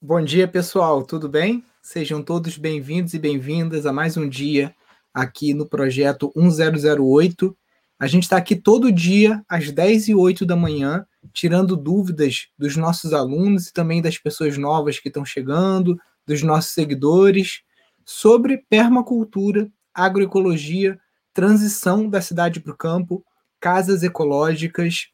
[0.00, 1.64] Bom dia, pessoal, tudo bem?
[1.80, 4.74] Sejam todos bem-vindos e bem-vindas a mais um dia
[5.12, 7.56] aqui no projeto 1008.
[7.98, 12.76] A gente está aqui todo dia, às 10 e 8 da manhã, tirando dúvidas dos
[12.76, 17.62] nossos alunos e também das pessoas novas que estão chegando, dos nossos seguidores,
[18.04, 21.00] sobre permacultura, agroecologia,
[21.32, 23.24] transição da cidade para o campo,
[23.58, 25.06] casas ecológicas,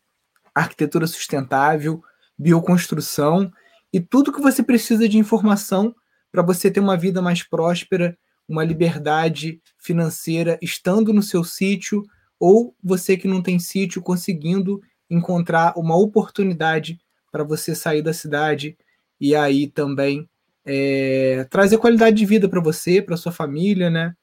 [0.52, 2.02] arquitetura sustentável,
[2.36, 3.52] bioconstrução
[3.92, 5.94] e tudo que você precisa de informação
[6.30, 8.16] para você ter uma vida mais próspera,
[8.48, 12.02] uma liberdade financeira estando no seu sítio,
[12.40, 16.98] ou você que não tem sítio conseguindo encontrar uma oportunidade
[17.30, 18.76] para você sair da cidade
[19.20, 20.28] e aí também
[20.64, 24.14] é, trazer qualidade de vida para você, para sua família, né?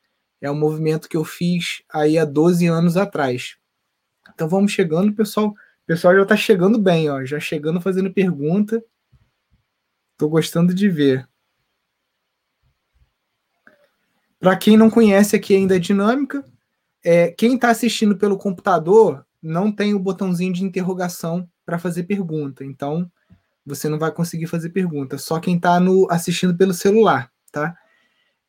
[0.41, 3.57] É um movimento que eu fiz aí há 12 anos atrás.
[4.33, 5.49] Então vamos chegando, pessoal.
[5.49, 8.83] O pessoal já está chegando bem, ó, já chegando fazendo pergunta.
[10.19, 11.25] Estou gostando de ver.
[14.37, 16.43] Para quem não conhece aqui ainda a dinâmica,
[17.01, 22.65] é, quem está assistindo pelo computador não tem o botãozinho de interrogação para fazer pergunta.
[22.65, 23.09] Então,
[23.65, 25.17] você não vai conseguir fazer pergunta.
[25.17, 27.73] Só quem está assistindo pelo celular, tá?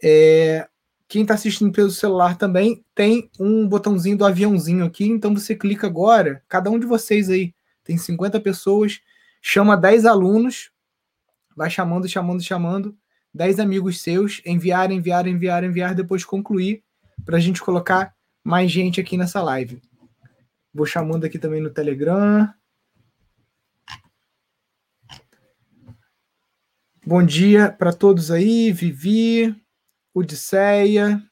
[0.03, 0.69] É,
[1.07, 5.05] quem está assistindo pelo celular também tem um botãozinho do aviãozinho aqui.
[5.05, 6.43] Então, você clica agora.
[6.49, 9.01] Cada um de vocês aí tem 50 pessoas.
[9.41, 10.70] Chama 10 alunos
[11.61, 12.97] vai chamando, chamando, chamando,
[13.35, 16.83] 10 amigos seus, enviar, enviar, enviar, enviar, depois concluir,
[17.23, 19.79] para a gente colocar mais gente aqui nessa live.
[20.73, 22.51] Vou chamando aqui também no Telegram.
[27.05, 29.55] Bom dia para todos aí, Vivi,
[30.15, 31.23] Odisseia.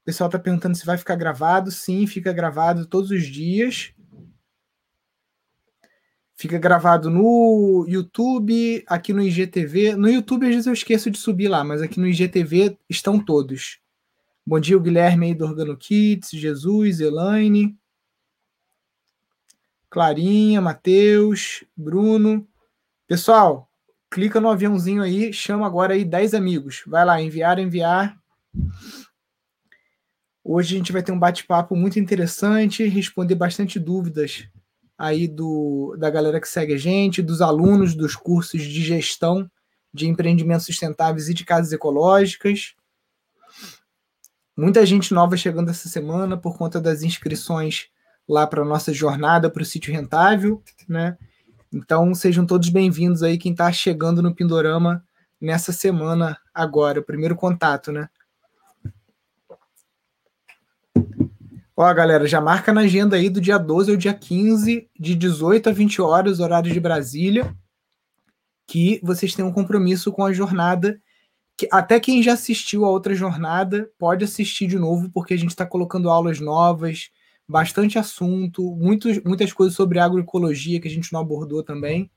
[0.00, 1.70] O pessoal está perguntando se vai ficar gravado.
[1.70, 3.92] Sim, fica gravado todos os dias.
[6.42, 9.94] Fica gravado no YouTube, aqui no IGTV.
[9.94, 13.78] No YouTube, às vezes eu esqueço de subir lá, mas aqui no IGTV estão todos.
[14.44, 17.78] Bom dia, o Guilherme aí do Organo Kids, Jesus, Elaine,
[19.88, 22.44] Clarinha, Matheus, Bruno.
[23.06, 23.70] Pessoal,
[24.10, 26.82] clica no aviãozinho aí, chama agora aí 10 amigos.
[26.88, 28.20] Vai lá, enviar, enviar.
[30.42, 34.48] Hoje a gente vai ter um bate-papo muito interessante, responder bastante dúvidas
[35.02, 39.50] aí do, da galera que segue a gente, dos alunos dos cursos de gestão
[39.92, 42.76] de empreendimentos sustentáveis e de casas ecológicas.
[44.56, 47.88] Muita gente nova chegando essa semana por conta das inscrições
[48.28, 51.18] lá para a nossa jornada para o sítio rentável, né?
[51.74, 55.04] Então sejam todos bem-vindos aí quem está chegando no Pindorama
[55.40, 58.08] nessa semana agora, o primeiro contato, né?
[61.74, 65.70] Ó, galera, já marca na agenda aí do dia 12 ao dia 15, de 18
[65.70, 67.56] a 20 horas, horário de Brasília,
[68.66, 71.00] que vocês têm um compromisso com a jornada.
[71.56, 75.50] Que até quem já assistiu a outra jornada pode assistir de novo, porque a gente
[75.50, 77.10] está colocando aulas novas,
[77.48, 82.10] bastante assunto, muitos, muitas coisas sobre agroecologia que a gente não abordou também.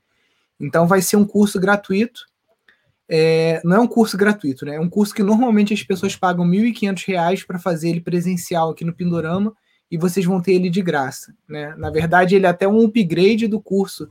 [0.59, 2.21] Então vai ser um curso gratuito.
[3.07, 4.75] É, não é um curso gratuito, né?
[4.75, 8.83] É um curso que normalmente as pessoas pagam R$ 1.500 para fazer ele presencial aqui
[8.83, 9.53] no Pindorama
[9.89, 11.75] e vocês vão ter ele de graça, né?
[11.77, 14.09] Na verdade, ele é até um upgrade do curso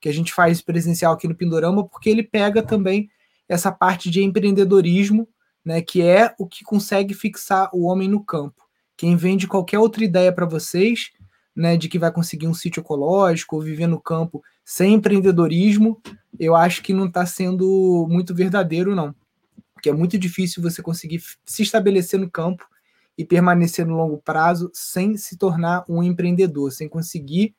[0.00, 3.08] que a gente faz presencial aqui no Pindorama, porque ele pega também
[3.48, 5.28] essa parte de empreendedorismo,
[5.64, 8.62] né, que é o que consegue fixar o homem no campo.
[8.96, 11.12] Quem vende qualquer outra ideia para vocês,
[11.54, 16.00] né, de que vai conseguir um sítio ecológico ou viver no campo sem empreendedorismo,
[16.38, 19.14] eu acho que não está sendo muito verdadeiro, não.
[19.74, 22.66] Porque é muito difícil você conseguir se estabelecer no campo
[23.16, 27.54] e permanecer no longo prazo sem se tornar um empreendedor, sem conseguir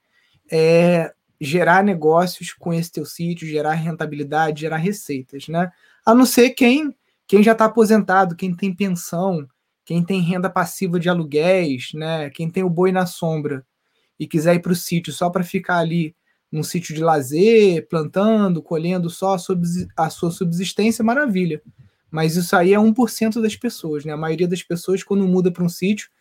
[0.51, 5.71] é, gerar negócios com esse teu sítio, gerar rentabilidade, gerar receitas, né?
[6.05, 6.95] A não ser quem,
[7.27, 9.47] quem já está aposentado, quem tem pensão,
[9.85, 12.29] quem tem renda passiva de aluguéis, né?
[12.29, 13.65] Quem tem o boi na sombra
[14.19, 16.15] e quiser ir para o sítio só para ficar ali
[16.53, 19.35] num sítio de lazer, plantando, colhendo só
[19.97, 21.59] a sua subsistência, maravilha.
[22.11, 24.13] Mas isso aí é 1% das pessoas, né?
[24.13, 26.11] A maioria das pessoas, quando muda para um sítio,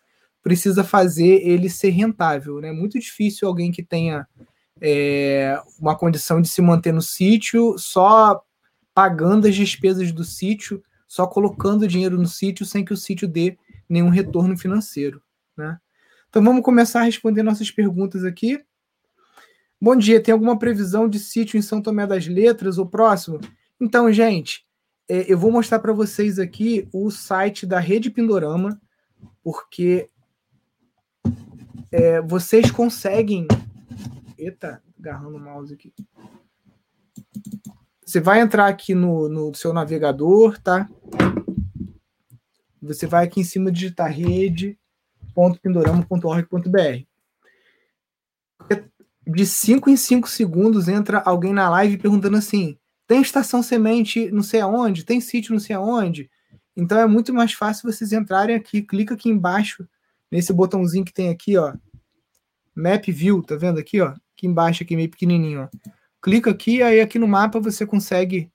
[0.43, 2.71] precisa fazer ele ser rentável, né?
[2.71, 4.27] É muito difícil alguém que tenha
[4.81, 8.43] é, uma condição de se manter no sítio só
[8.95, 13.59] pagando as despesas do sítio, só colocando dinheiro no sítio sem que o sítio dê
[13.87, 15.23] nenhum retorno financeiro,
[15.55, 15.79] né?
[16.31, 18.65] Então vamos começar a responder nossas perguntas aqui.
[19.83, 23.41] Bom dia, tem alguma previsão de sítio em São Tomé das Letras, o próximo?
[23.81, 24.65] Então, gente,
[25.09, 28.81] é, eu vou mostrar para vocês aqui o site da Rede Pindorama,
[29.43, 30.09] porque
[31.91, 33.49] é, vocês conseguem.
[34.39, 35.93] Eita, agarrando o mouse aqui.
[38.07, 40.89] Você vai entrar aqui no, no seu navegador, tá?
[42.81, 47.12] Você vai aqui em cima digitar rede.pindorama.org.br.
[49.27, 52.77] De 5 em 5 segundos entra alguém na live perguntando assim:
[53.07, 55.05] tem estação semente não sei aonde?
[55.05, 56.31] Tem sítio não sei aonde?
[56.77, 59.87] Então é muito mais fácil vocês entrarem aqui, clica aqui embaixo,
[60.31, 61.75] nesse botãozinho que tem aqui, ó.
[62.75, 64.15] Map View, tá vendo aqui, ó?
[64.35, 65.91] Aqui embaixo, aqui meio pequenininho, ó.
[66.23, 68.51] Clica aqui, aí aqui no mapa você consegue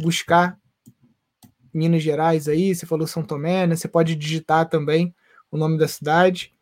[0.00, 0.58] buscar
[1.72, 3.76] Minas Gerais aí, você falou São Tomé, né?
[3.76, 5.14] Você pode digitar também
[5.50, 6.54] o nome da cidade.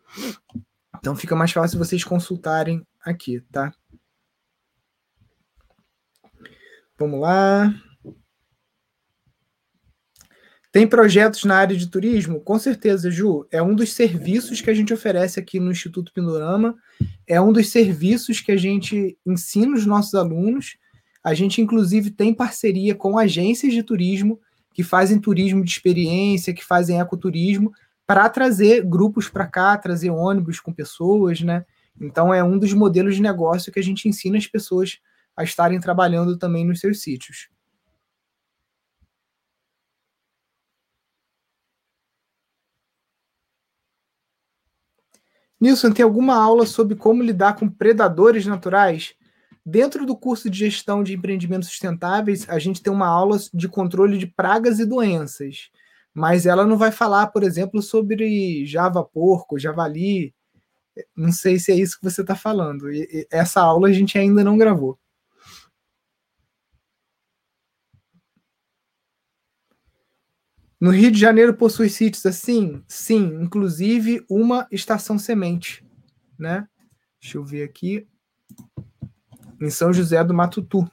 [0.98, 3.72] Então fica mais fácil vocês consultarem aqui, tá?
[6.98, 7.72] Vamos lá.
[10.70, 12.40] Tem projetos na área de turismo?
[12.40, 13.46] Com certeza, Ju.
[13.50, 16.76] É um dos serviços que a gente oferece aqui no Instituto Pindorama.
[17.26, 20.76] É um dos serviços que a gente ensina os nossos alunos.
[21.24, 24.40] A gente, inclusive, tem parceria com agências de turismo
[24.74, 27.72] que fazem turismo de experiência, que fazem ecoturismo,
[28.06, 31.64] para trazer grupos para cá, trazer ônibus com pessoas, né?
[32.00, 34.98] Então é um dos modelos de negócio que a gente ensina as pessoas
[35.36, 37.48] a estarem trabalhando também nos seus sítios.
[45.60, 49.14] Nilson, tem alguma aula sobre como lidar com predadores naturais?
[49.66, 54.16] Dentro do curso de gestão de empreendimentos sustentáveis, a gente tem uma aula de controle
[54.16, 55.68] de pragas e doenças,
[56.14, 60.32] mas ela não vai falar, por exemplo, sobre java porco, javali.
[61.16, 62.90] Não sei se é isso que você está falando.
[62.92, 64.98] E essa aula a gente ainda não gravou.
[70.80, 72.84] No Rio de Janeiro possui sítios assim?
[72.86, 75.84] Sim, inclusive uma estação semente,
[76.38, 76.68] né?
[77.20, 78.06] Deixa eu ver aqui
[79.60, 80.88] em São José do Matutu,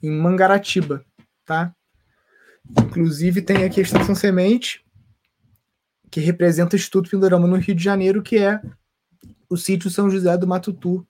[0.00, 1.04] em Mangaratiba,
[1.44, 1.74] tá?
[2.78, 4.83] Inclusive tem aqui a Estação Semente,
[6.14, 8.62] que representa o Instituto Pindorama no Rio de Janeiro, que é
[9.50, 11.04] o sítio São José do Matutu,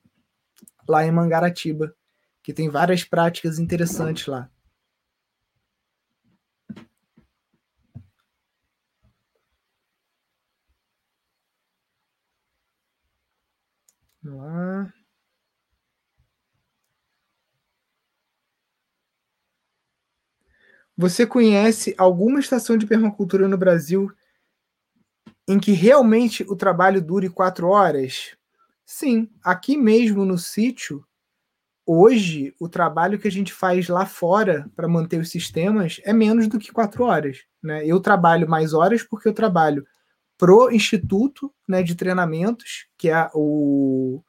[0.89, 1.95] lá em Mangaratiba,
[2.41, 4.49] que tem várias práticas interessantes lá.
[14.23, 14.93] Vamos lá.
[20.97, 24.11] Você conhece alguma estação de permacultura no Brasil
[25.47, 28.35] em que realmente o trabalho dure quatro horas?
[28.85, 31.05] Sim, aqui mesmo no sítio,
[31.85, 36.47] hoje o trabalho que a gente faz lá fora para manter os sistemas é menos
[36.47, 37.43] do que quatro horas.
[37.61, 37.85] Né?
[37.85, 39.85] Eu trabalho mais horas porque eu trabalho
[40.37, 44.23] pro instituto né, de treinamentos, que é o,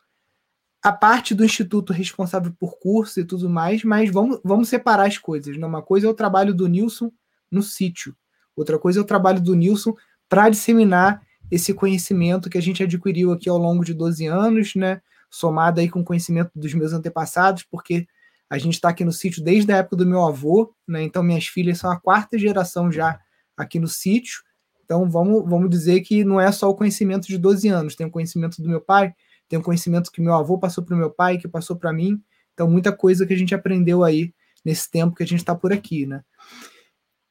[0.82, 5.18] a parte do instituto responsável por curso e tudo mais, mas vamos, vamos separar as
[5.18, 5.56] coisas.
[5.56, 5.66] Né?
[5.66, 7.10] Uma coisa é o trabalho do Nilson
[7.50, 8.14] no sítio,
[8.54, 9.94] outra coisa é o trabalho do Nilson
[10.28, 15.00] para disseminar esse conhecimento que a gente adquiriu aqui ao longo de 12 anos, né?
[15.30, 18.06] somado aí com o conhecimento dos meus antepassados, porque
[18.48, 21.02] a gente está aqui no sítio desde a época do meu avô, né?
[21.02, 23.18] então minhas filhas são a quarta geração já
[23.56, 24.42] aqui no sítio,
[24.84, 28.10] então vamos, vamos dizer que não é só o conhecimento de 12 anos, tem o
[28.10, 29.12] conhecimento do meu pai,
[29.48, 32.20] tem o conhecimento que meu avô passou para o meu pai, que passou para mim,
[32.54, 34.32] então muita coisa que a gente aprendeu aí
[34.64, 36.22] nesse tempo que a gente está por aqui, né?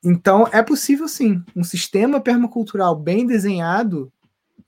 [0.05, 4.13] Então é possível sim, um sistema permacultural bem desenhado,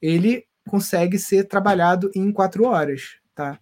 [0.01, 3.59] ele consegue ser trabalhado em quatro horas, tá?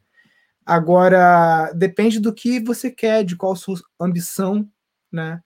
[0.66, 4.66] Agora depende do que você quer, de qual sua ambição,
[5.12, 5.42] né?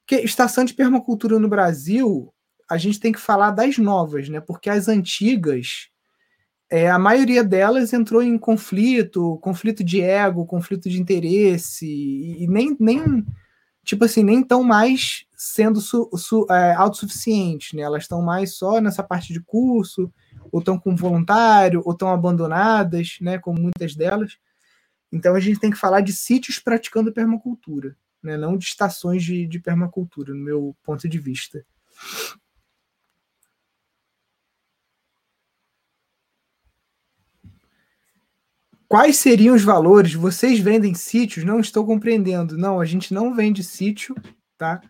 [0.00, 2.30] Porque estação de permacultura no Brasil,
[2.68, 4.38] a gente tem que falar das novas, né?
[4.38, 5.88] Porque as antigas,
[6.70, 12.76] é, a maioria delas entrou em conflito, conflito de ego, conflito de interesse, e, nem,
[12.78, 13.24] nem
[13.82, 17.80] tipo assim, nem tão mais sendo su, su, é, autossuficientes, né?
[17.80, 20.12] Elas estão mais só nessa parte de curso,
[20.52, 23.38] ou estão com voluntário, ou estão abandonadas, né?
[23.38, 24.36] Como muitas delas.
[25.10, 28.36] Então a gente tem que falar de sítios praticando permacultura, né?
[28.36, 31.64] Não de estações de, de permacultura, no meu ponto de vista.
[38.86, 40.12] Quais seriam os valores?
[40.12, 41.46] Vocês vendem sítios?
[41.46, 42.58] Não estou compreendendo.
[42.58, 44.14] Não, a gente não vende sítio,
[44.58, 44.82] tá?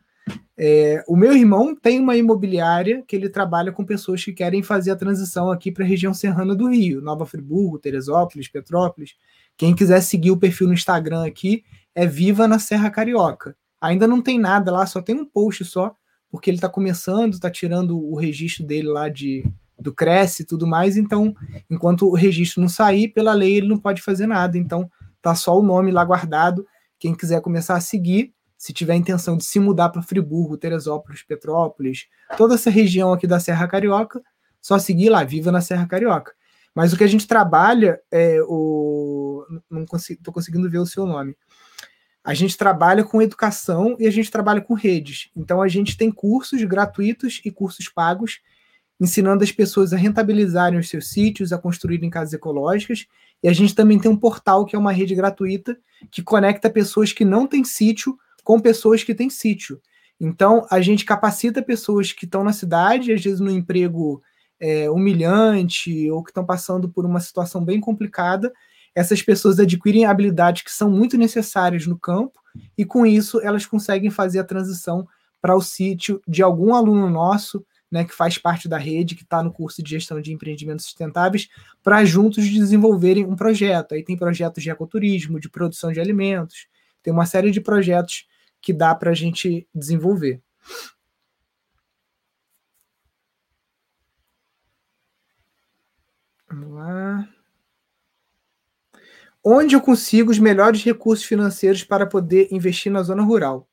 [0.57, 4.91] É, o meu irmão tem uma imobiliária que ele trabalha com pessoas que querem fazer
[4.91, 9.15] a transição aqui para a região serrana do Rio, Nova Friburgo, Teresópolis, Petrópolis.
[9.57, 13.57] Quem quiser seguir o perfil no Instagram aqui é Viva na Serra Carioca.
[13.81, 15.95] Ainda não tem nada lá, só tem um post só,
[16.31, 19.45] porque ele está começando, está tirando o registro dele lá de,
[19.79, 21.35] do Cresce e tudo mais, então,
[21.71, 24.59] enquanto o registro não sair, pela lei ele não pode fazer nada.
[24.59, 24.91] Então,
[25.23, 26.67] tá só o nome lá guardado.
[26.99, 32.09] Quem quiser começar a seguir, se tiver intenção de se mudar para Friburgo, Teresópolis, Petrópolis,
[32.37, 34.23] toda essa região aqui da Serra Carioca,
[34.61, 36.35] só seguir lá, Viva na Serra Carioca.
[36.75, 39.47] Mas o que a gente trabalha é o.
[39.71, 39.87] Não
[40.23, 41.35] tô conseguindo ver o seu nome.
[42.23, 45.31] A gente trabalha com educação e a gente trabalha com redes.
[45.35, 48.41] Então a gente tem cursos gratuitos e cursos pagos,
[49.01, 53.07] ensinando as pessoas a rentabilizarem os seus sítios, a construírem casas ecológicas.
[53.43, 55.79] E a gente também tem um portal que é uma rede gratuita
[56.11, 59.81] que conecta pessoas que não têm sítio com pessoas que têm sítio.
[60.21, 64.23] Então, a gente capacita pessoas que estão na cidade, às vezes no emprego
[64.61, 68.53] é, humilhante ou que estão passando por uma situação bem complicada.
[68.95, 72.39] Essas pessoas adquirem habilidades que são muito necessárias no campo
[72.77, 75.07] e, com isso, elas conseguem fazer a transição
[75.41, 79.43] para o sítio de algum aluno nosso, né, que faz parte da rede, que está
[79.43, 81.49] no curso de gestão de empreendimentos sustentáveis,
[81.83, 83.95] para juntos desenvolverem um projeto.
[83.95, 86.69] Aí tem projetos de ecoturismo, de produção de alimentos,
[87.03, 88.27] tem uma série de projetos
[88.61, 90.43] que dá para a gente desenvolver.
[96.49, 97.29] Vamos lá.
[99.43, 103.67] Onde eu consigo os melhores recursos financeiros para poder investir na zona rural?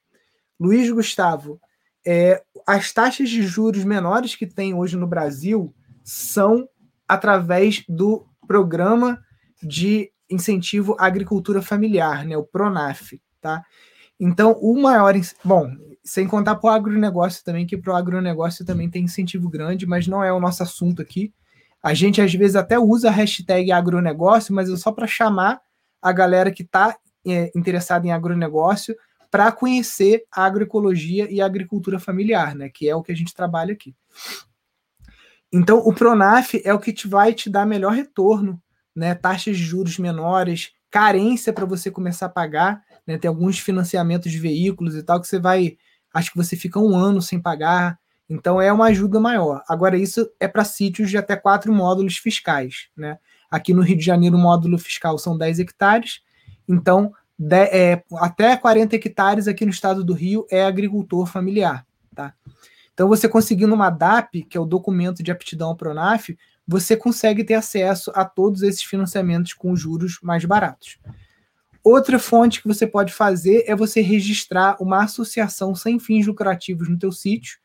[0.59, 1.59] Luiz Gustavo,
[2.05, 6.69] é, as taxas de juros menores que tem hoje no Brasil são
[7.07, 9.21] através do programa
[9.61, 13.63] de incentivo à agricultura familiar, né, o Pronaf, tá?
[14.19, 15.13] Então, o maior.
[15.43, 15.71] Bom,
[16.03, 20.07] sem contar para o agronegócio também, que para o agronegócio também tem incentivo grande, mas
[20.07, 21.33] não é o nosso assunto aqui.
[21.83, 25.61] A gente às vezes até usa a hashtag agronegócio, mas é só para chamar
[26.01, 26.95] a galera que está
[27.25, 28.95] é, interessada em agronegócio
[29.29, 32.69] para conhecer a agroecologia e a agricultura familiar, né?
[32.69, 33.93] Que é o que a gente trabalha aqui.
[35.51, 38.61] Então, o Pronaf é o que te vai te dar melhor retorno,
[38.95, 39.13] né?
[39.13, 43.17] Taxas de juros menores, carência para você começar a pagar né?
[43.17, 45.77] Tem alguns financiamentos de veículos e tal que você vai,
[46.13, 47.97] acho que você fica um ano sem pagar.
[48.29, 49.63] Então é uma ajuda maior.
[49.69, 52.89] Agora, isso é para sítios de até quatro módulos fiscais.
[52.95, 53.17] Né?
[53.49, 56.21] Aqui no Rio de Janeiro, o módulo fiscal são 10 hectares.
[56.67, 61.87] Então, de, é, até 40 hectares aqui no estado do Rio é agricultor familiar.
[62.13, 62.33] Tá?
[62.93, 66.35] Então, você conseguindo uma DAP, que é o documento de aptidão ao Pronaf,
[66.67, 70.97] você consegue ter acesso a todos esses financiamentos com juros mais baratos.
[71.83, 76.97] Outra fonte que você pode fazer é você registrar uma associação sem fins lucrativos no
[76.99, 77.57] teu sítio.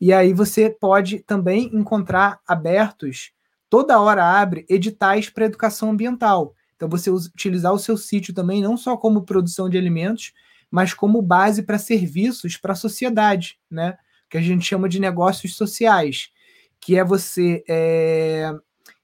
[0.00, 3.32] E aí você pode também encontrar abertos,
[3.68, 6.54] toda hora abre editais para educação ambiental.
[6.76, 10.32] Então você utilizar o seu sítio também não só como produção de alimentos,
[10.70, 13.96] mas como base para serviços para a sociedade, né?
[14.28, 16.28] Que a gente chama de negócios sociais,
[16.80, 18.52] que é você é,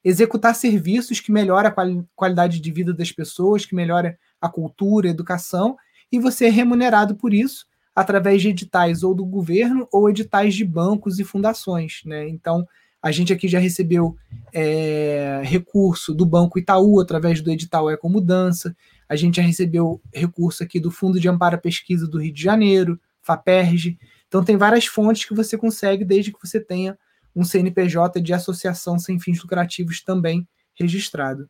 [0.04, 1.74] executar serviços que melhoram a
[2.14, 5.76] qualidade de vida das pessoas, que melhora a cultura, a educação,
[6.10, 10.64] e você é remunerado por isso através de editais ou do governo ou editais de
[10.64, 12.02] bancos e fundações.
[12.04, 12.28] Né?
[12.28, 12.66] Então,
[13.00, 14.16] a gente aqui já recebeu
[14.52, 18.76] é, recurso do Banco Itaú através do edital Ecomudança,
[19.08, 22.42] a gente já recebeu recurso aqui do Fundo de Amparo à Pesquisa do Rio de
[22.42, 23.98] Janeiro, FAPERJ.
[24.26, 26.98] Então, tem várias fontes que você consegue, desde que você tenha
[27.36, 31.48] um CNPJ de associação sem fins lucrativos também registrado.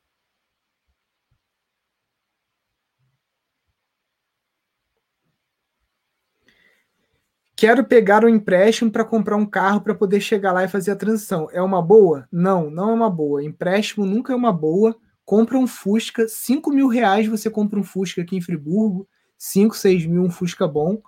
[7.63, 10.97] Quero pegar um empréstimo para comprar um carro para poder chegar lá e fazer a
[10.97, 11.49] transição.
[11.53, 12.27] É uma boa?
[12.33, 13.45] Não, não é uma boa.
[13.45, 14.97] Empréstimo nunca é uma boa.
[15.25, 19.07] Compra um Fusca, 5 mil reais você compra um Fusca aqui em Friburgo,
[19.39, 21.01] 5, 6 mil, um Fusca bom.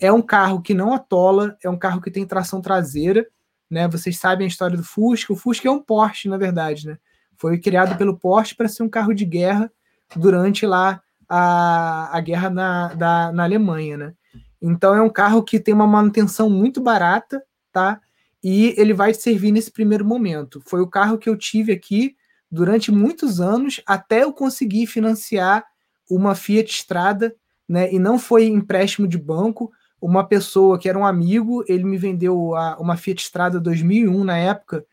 [0.00, 3.26] É um carro que não atola, é um carro que tem tração traseira,
[3.70, 3.86] né?
[3.86, 5.34] Vocês sabem a história do Fusca.
[5.34, 6.96] O Fusca é um Porsche, na verdade, né?
[7.36, 9.70] Foi criado pelo Porsche para ser um carro de guerra
[10.16, 14.14] durante lá a, a guerra na, da, na Alemanha, né?
[14.60, 18.00] Então é um carro que tem uma manutenção muito barata, tá?
[18.42, 20.62] E ele vai servir nesse primeiro momento.
[20.66, 22.16] Foi o carro que eu tive aqui
[22.50, 25.64] durante muitos anos até eu conseguir financiar
[26.10, 27.34] uma Fiat Strada,
[27.68, 27.92] né?
[27.92, 29.70] E não foi empréstimo de banco.
[30.00, 34.38] Uma pessoa que era um amigo, ele me vendeu a, uma Fiat Strada 2001 na
[34.38, 34.84] época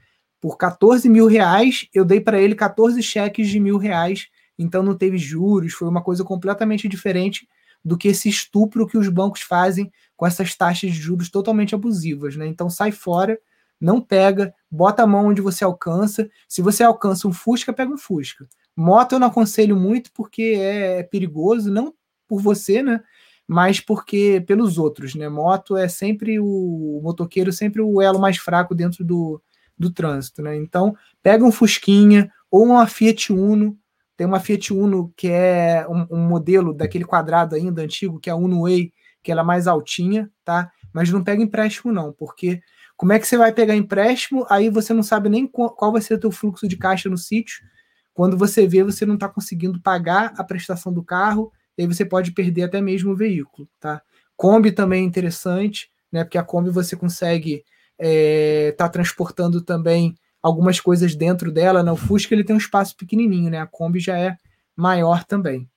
[0.41, 1.87] por 14 mil reais.
[1.93, 4.27] Eu dei para ele 14 cheques de mil reais,
[4.59, 5.73] então não teve juros.
[5.73, 7.47] Foi uma coisa completamente diferente
[7.85, 12.35] do que esse estupro que os bancos fazem com essas taxas de juros totalmente abusivas,
[12.35, 12.47] né?
[12.47, 13.39] Então sai fora,
[13.79, 16.27] não pega, bota a mão onde você alcança.
[16.49, 18.47] Se você alcança um Fusca, pega um Fusca.
[18.75, 21.93] Moto eu não aconselho muito porque é perigoso, não
[22.27, 23.03] por você, né?
[23.47, 25.29] Mas porque pelos outros, né?
[25.29, 29.39] Moto é sempre o, o motoqueiro, sempre o elo mais fraco dentro do,
[29.77, 30.55] do trânsito, né?
[30.57, 33.77] Então, pega um Fusquinha ou uma Fiat Uno,
[34.17, 38.33] Tem uma Fiat Uno que é um, um modelo daquele quadrado ainda antigo, que é
[38.33, 40.71] a Uno Way, que ela é mais altinha, tá?
[40.93, 42.61] Mas não pega empréstimo não, porque
[42.95, 44.45] como é que você vai pegar empréstimo?
[44.49, 47.65] Aí você não sabe nem qual vai ser o teu fluxo de caixa no sítio.
[48.13, 52.05] Quando você vê, você não está conseguindo pagar a prestação do carro, e aí você
[52.05, 54.01] pode perder até mesmo o veículo, tá?
[54.37, 56.23] Kombi também é interessante, né?
[56.23, 57.65] Porque a Kombi você consegue estar
[57.99, 61.81] é, tá transportando também algumas coisas dentro dela.
[61.81, 61.91] Né?
[61.91, 63.59] O Fusca ele tem um espaço pequenininho, né?
[63.59, 64.37] A Kombi já é
[64.75, 65.67] maior também.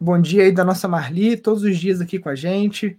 [0.00, 2.98] Bom dia aí da nossa Marli, todos os dias aqui com a gente.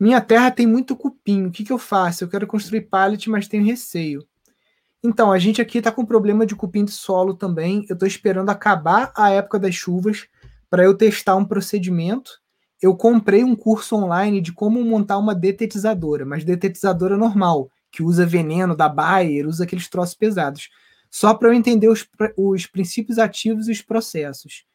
[0.00, 1.46] Minha terra tem muito cupim.
[1.46, 2.24] O que, que eu faço?
[2.24, 4.26] Eu quero construir pallet, mas tenho receio.
[5.02, 7.84] Então, a gente aqui está com problema de cupim de solo também.
[7.88, 10.28] Eu estou esperando acabar a época das chuvas
[10.76, 12.32] para eu testar um procedimento.
[12.82, 18.26] Eu comprei um curso online de como montar uma detetizadora, mas detetizadora normal, que usa
[18.26, 20.68] veneno da Bayer, usa aqueles troços pesados.
[21.10, 22.06] Só para eu entender os,
[22.36, 24.66] os princípios ativos e os processos.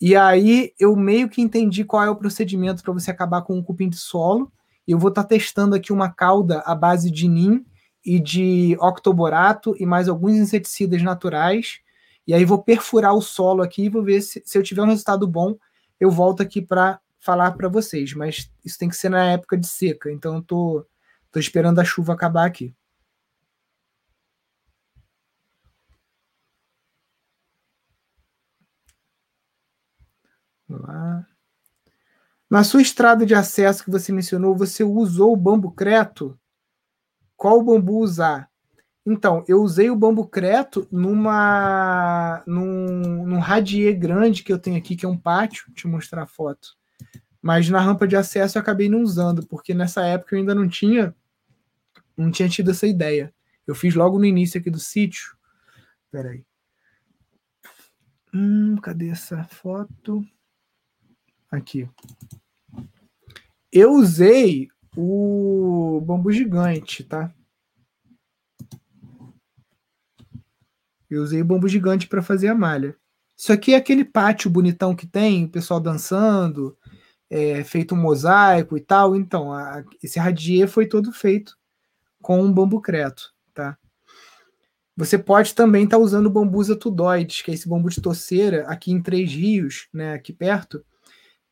[0.00, 3.62] E aí eu meio que entendi qual é o procedimento para você acabar com o
[3.62, 4.50] cupim de solo.
[4.88, 7.64] Eu vou estar tá testando aqui uma cauda à base de NIM
[8.04, 11.78] e de octoborato e mais alguns inseticidas naturais.
[12.28, 14.86] E aí vou perfurar o solo aqui e vou ver se, se eu tiver um
[14.86, 15.56] resultado bom,
[15.98, 18.12] eu volto aqui para falar para vocês.
[18.12, 20.86] Mas isso tem que ser na época de seca, então eu tô,
[21.32, 22.74] tô esperando a chuva acabar aqui.
[30.68, 31.26] lá.
[32.50, 36.38] Na sua estrada de acesso que você mencionou, você usou o bambu creto?
[37.36, 38.50] Qual bambu usar?
[39.06, 44.94] Então, eu usei o bambu creto numa num, num radier grande que eu tenho aqui,
[44.96, 46.76] que é um pátio, Vou te mostrar a foto.
[47.40, 50.68] Mas na rampa de acesso eu acabei não usando, porque nessa época eu ainda não
[50.68, 51.14] tinha
[52.16, 53.32] não tinha tido essa ideia.
[53.66, 55.36] Eu fiz logo no início aqui do sítio.
[56.10, 56.44] Peraí.
[58.34, 60.26] Hum, cadê essa foto?
[61.50, 61.88] Aqui.
[63.70, 67.32] Eu usei o bambu gigante, tá?
[71.10, 72.96] Eu usei o bambu gigante para fazer a malha.
[73.36, 76.76] Isso aqui é aquele pátio bonitão que tem, o pessoal dançando,
[77.30, 79.14] é, feito um mosaico e tal.
[79.14, 81.56] Então, a, esse radier foi todo feito
[82.20, 83.78] com um bambu creto, tá?
[84.96, 88.90] Você pode também estar tá usando bambus atudoides, que é esse bambu de toceira aqui
[88.90, 90.84] em Três Rios, né, aqui perto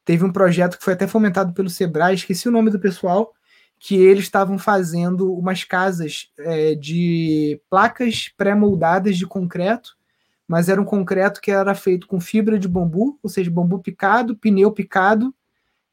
[0.07, 3.35] teve um projeto que foi até fomentado pelo Sebrae, esqueci o nome do pessoal,
[3.79, 9.97] que eles estavam fazendo umas casas é, de placas pré-moldadas de concreto,
[10.49, 14.37] mas era um concreto que era feito com fibra de bambu, ou seja, bambu picado,
[14.37, 15.35] pneu picado,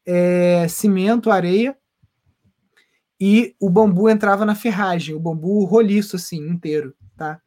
[0.06, 1.76] é, cimento, areia,
[3.20, 7.40] e o bambu entrava na ferragem, o bambu roliço assim, inteiro, tá?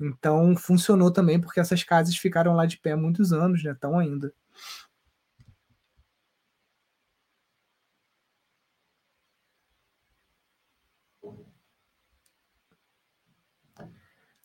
[0.00, 3.72] Então funcionou também, porque essas casas ficaram lá de pé muitos anos, né?
[3.72, 4.32] Estão ainda.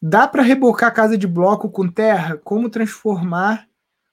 [0.08, 2.38] Dá para rebocar casa de bloco com terra?
[2.44, 3.68] Como transformar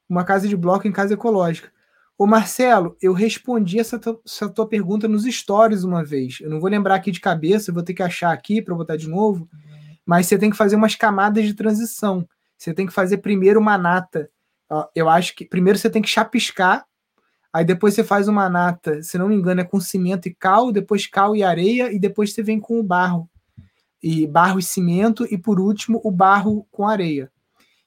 [0.09, 1.71] uma casa de bloco em casa ecológica?
[2.17, 6.39] Ô Marcelo, eu respondi essa, essa tua pergunta nos stories uma vez.
[6.41, 9.07] Eu não vou lembrar aqui de cabeça, vou ter que achar aqui para botar de
[9.07, 9.47] novo.
[10.07, 12.27] Mas você tem que fazer umas camadas de transição.
[12.57, 14.31] Você tem que fazer primeiro uma nata.
[14.95, 16.87] Eu acho que primeiro você tem que chapiscar,
[17.53, 20.73] aí depois você faz uma nata, se não me engano, é com cimento e cal,
[20.73, 23.29] depois cal e areia, e depois você vem com o barro
[24.03, 27.31] e barro e cimento, e por último, o barro com areia.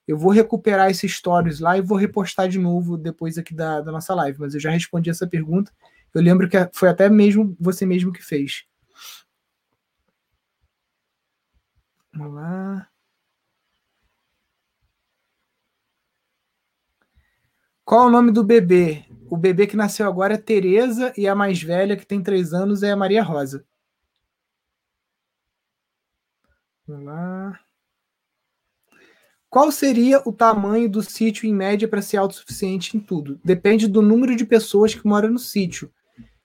[0.08, 3.92] Eu vou recuperar esses stories lá e vou repostar de novo depois aqui da, da
[3.92, 5.72] nossa live, mas eu já respondi essa pergunta.
[6.14, 8.66] Eu lembro que foi até mesmo você mesmo que fez.
[12.14, 12.88] Vamos lá.
[17.84, 19.06] Qual é o nome do bebê?
[19.30, 22.84] O bebê que nasceu agora é Tereza e a mais velha, que tem três anos,
[22.84, 23.66] é a Maria Rosa.
[26.88, 27.60] Vamos lá.
[29.50, 33.40] Qual seria o tamanho do sítio em média para ser autossuficiente em tudo?
[33.44, 35.92] Depende do número de pessoas que moram no sítio.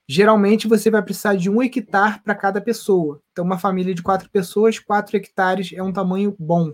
[0.07, 3.21] Geralmente você vai precisar de um hectare para cada pessoa.
[3.31, 6.73] Então, uma família de quatro pessoas, quatro hectares é um tamanho bom.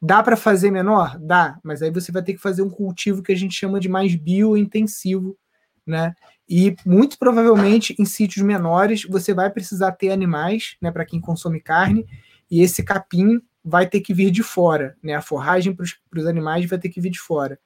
[0.00, 1.18] Dá para fazer menor?
[1.18, 3.88] Dá, mas aí você vai ter que fazer um cultivo que a gente chama de
[3.88, 5.36] mais biointensivo,
[5.84, 6.14] né?
[6.48, 11.60] E muito provavelmente em sítios menores você vai precisar ter animais, né, para quem consome
[11.60, 12.06] carne,
[12.50, 15.14] e esse capim vai ter que vir de fora, né?
[15.14, 15.84] A forragem para
[16.20, 17.58] os animais vai ter que vir de fora.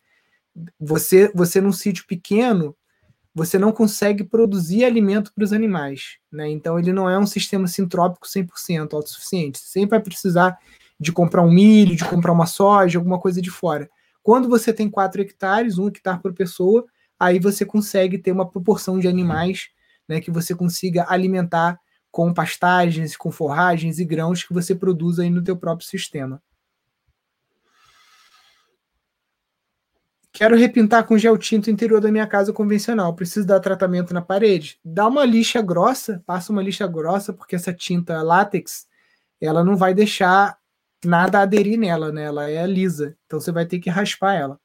[0.78, 2.76] Você, você num sítio pequeno,
[3.34, 6.18] você não consegue produzir alimento para os animais.
[6.30, 6.50] Né?
[6.50, 9.58] Então, ele não é um sistema sintrópico 100% autossuficiente.
[9.58, 10.58] Você sempre vai precisar
[11.00, 13.88] de comprar um milho, de comprar uma soja, alguma coisa de fora.
[14.22, 16.84] Quando você tem 4 hectares, um hectare por pessoa,
[17.18, 19.68] aí você consegue ter uma proporção de animais
[20.08, 21.78] né, que você consiga alimentar
[22.12, 26.40] com pastagens, com forragens e grãos que você produz aí no teu próprio sistema.
[30.30, 33.14] Quero repintar com gel tinto o interior da minha casa convencional.
[33.14, 34.78] Preciso dar tratamento na parede.
[34.84, 38.86] Dá uma lixa grossa, passa uma lixa grossa, porque essa tinta látex,
[39.40, 40.58] ela não vai deixar
[41.04, 42.24] nada aderir nela, né?
[42.24, 43.16] Ela é lisa.
[43.26, 44.61] Então você vai ter que raspar ela.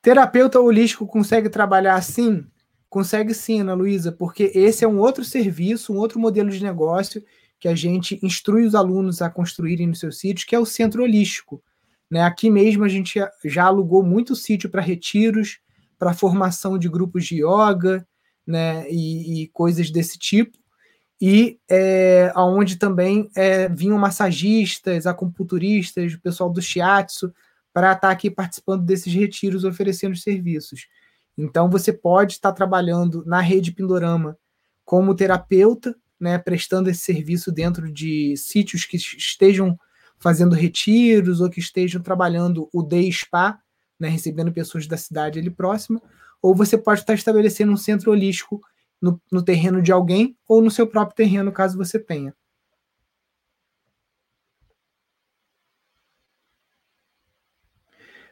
[0.00, 2.46] Terapeuta holístico consegue trabalhar assim?
[2.88, 7.22] Consegue sim, Ana Luísa, porque esse é um outro serviço, um outro modelo de negócio
[7.60, 11.02] que a gente instrui os alunos a construírem nos seus sítios, que é o centro
[11.02, 11.62] holístico.
[12.10, 12.22] Né?
[12.22, 15.58] Aqui mesmo a gente já alugou muito sítio para retiros,
[15.98, 18.06] para formação de grupos de yoga
[18.46, 18.88] né?
[18.88, 20.56] e, e coisas desse tipo.
[21.20, 27.34] E é, onde também é, vinham massagistas, acupunturistas, o pessoal do shiatsu,
[27.78, 30.88] para estar tá aqui participando desses retiros, oferecendo serviços.
[31.36, 34.36] Então, você pode estar trabalhando na rede Pindorama
[34.84, 39.78] como terapeuta, né, prestando esse serviço dentro de sítios que estejam
[40.18, 43.60] fazendo retiros ou que estejam trabalhando o day spa,
[43.96, 46.02] né, recebendo pessoas da cidade ali próxima,
[46.42, 48.60] ou você pode estar estabelecendo um centro holístico
[49.00, 52.34] no, no terreno de alguém ou no seu próprio terreno, caso você tenha.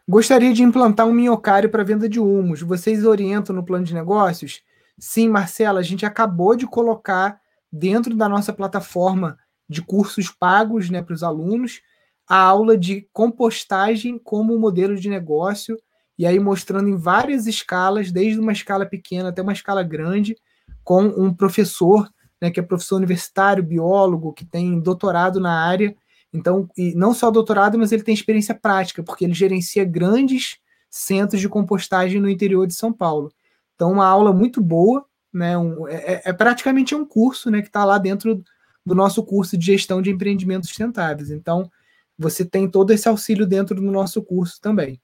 [0.08, 2.62] Gostaria de implantar um minhocário para venda de humus.
[2.62, 4.62] Vocês orientam no plano de negócios?
[4.96, 7.40] Sim, Marcela, a gente acabou de colocar
[7.72, 9.36] dentro da nossa plataforma
[9.68, 11.80] de cursos pagos né, para os alunos,
[12.28, 15.76] a aula de compostagem como modelo de negócio,
[16.16, 20.36] e aí mostrando em várias escalas, desde uma escala pequena até uma escala grande,
[20.84, 22.08] com um professor,
[22.40, 25.96] né, que é professor universitário, biólogo, que tem doutorado na área.
[26.32, 30.58] Então, e não só doutorado, mas ele tem experiência prática, porque ele gerencia grandes
[30.90, 33.32] centros de compostagem no interior de São Paulo.
[33.74, 35.56] Então, uma aula muito boa, né?
[35.56, 38.42] Um, é, é, é praticamente um curso, né, que está lá dentro
[38.84, 41.30] do nosso curso de gestão de empreendimentos sustentáveis.
[41.30, 41.70] Então,
[42.18, 45.00] você tem todo esse auxílio dentro do nosso curso também.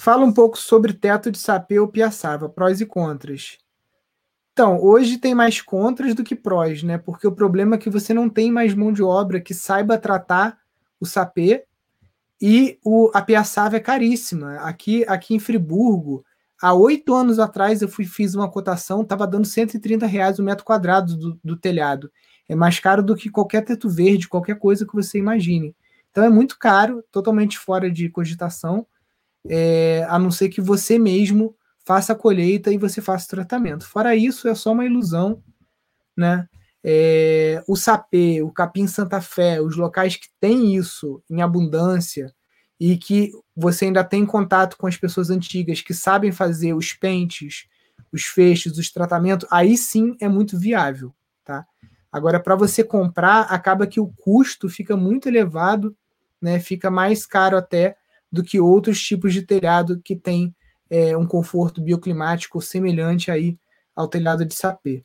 [0.00, 3.58] Fala um pouco sobre teto de sapê ou piaçava, prós e contras.
[4.52, 6.98] Então, hoje tem mais contras do que prós, né?
[6.98, 10.56] Porque o problema é que você não tem mais mão de obra que saiba tratar
[11.00, 11.64] o sapê
[12.40, 14.58] e o, a piaçava é caríssima.
[14.60, 16.24] Aqui, aqui em Friburgo,
[16.62, 20.64] há oito anos atrás eu fui, fiz uma cotação, estava dando 130 reais o metro
[20.64, 22.08] quadrado do, do telhado.
[22.48, 25.74] É mais caro do que qualquer teto verde, qualquer coisa que você imagine.
[26.12, 28.86] Então é muito caro, totalmente fora de cogitação,
[29.48, 33.86] é, a não ser que você mesmo faça a colheita e você faça o tratamento.
[33.86, 35.42] Fora isso, é só uma ilusão,
[36.16, 36.46] né?
[36.84, 42.32] É, o sapê, o capim Santa Fé, os locais que têm isso em abundância
[42.78, 47.66] e que você ainda tem contato com as pessoas antigas que sabem fazer os pentes,
[48.12, 51.12] os feixes, os tratamentos, aí sim é muito viável,
[51.44, 51.66] tá?
[52.12, 55.96] Agora, para você comprar, acaba que o custo fica muito elevado,
[56.40, 56.60] né?
[56.60, 57.96] Fica mais caro até
[58.30, 60.54] do que outros tipos de telhado que tem
[60.90, 63.58] é, um conforto bioclimático semelhante aí
[63.94, 65.04] ao telhado de sapê.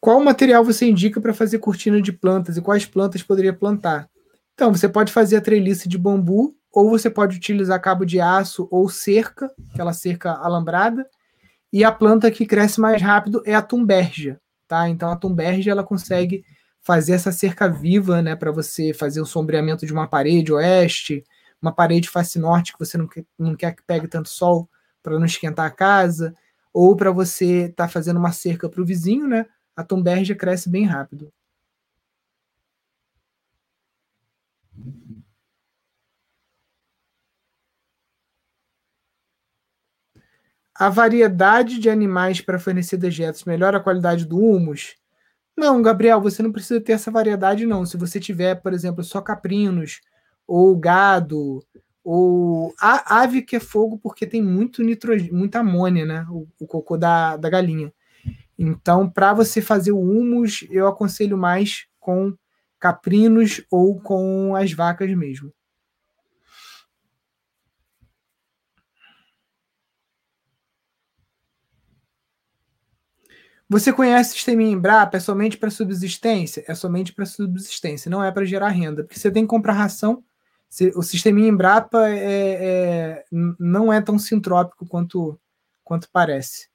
[0.00, 4.10] Qual material você indica para fazer cortina de plantas e quais plantas poderia plantar?
[4.52, 8.66] Então, você pode fazer a treliça de bambu, ou você pode utilizar cabo de aço
[8.70, 11.06] ou cerca, aquela cerca alambrada.
[11.72, 14.88] E a planta que cresce mais rápido é a tumbergia, tá?
[14.88, 16.44] Então a tumbergia ela consegue
[16.82, 21.24] fazer essa cerca viva, né, para você fazer o sombreamento de uma parede oeste,
[21.60, 24.68] uma parede face norte que você não quer, não quer que pegue tanto sol
[25.02, 26.34] para não esquentar a casa,
[26.72, 29.46] ou para você estar tá fazendo uma cerca para o vizinho, né?
[29.76, 31.32] A tombergia cresce bem rápido.
[40.74, 44.96] A variedade de animais para fornecer dejetos melhora a qualidade do humus?
[45.56, 47.84] Não, Gabriel, você não precisa ter essa variedade, não.
[47.84, 50.00] Se você tiver, por exemplo, só caprinos,
[50.46, 51.64] ou gado,
[52.04, 56.26] ou a ave que é fogo porque tem muito nitrogênio, muita amônia, né?
[56.30, 57.92] O, o cocô da, da galinha.
[58.58, 62.34] Então, para você fazer o humus, eu aconselho mais com
[62.78, 65.52] caprinos ou com as vacas mesmo.
[73.72, 75.16] Você conhece o sistema Embrapa?
[75.16, 76.62] É somente para subsistência?
[76.68, 80.22] É somente para subsistência, não é para gerar renda, porque você tem que comprar ração.
[80.94, 83.24] O sistema Embrapa é, é,
[83.58, 85.40] não é tão sintrópico quanto,
[85.82, 86.68] quanto parece.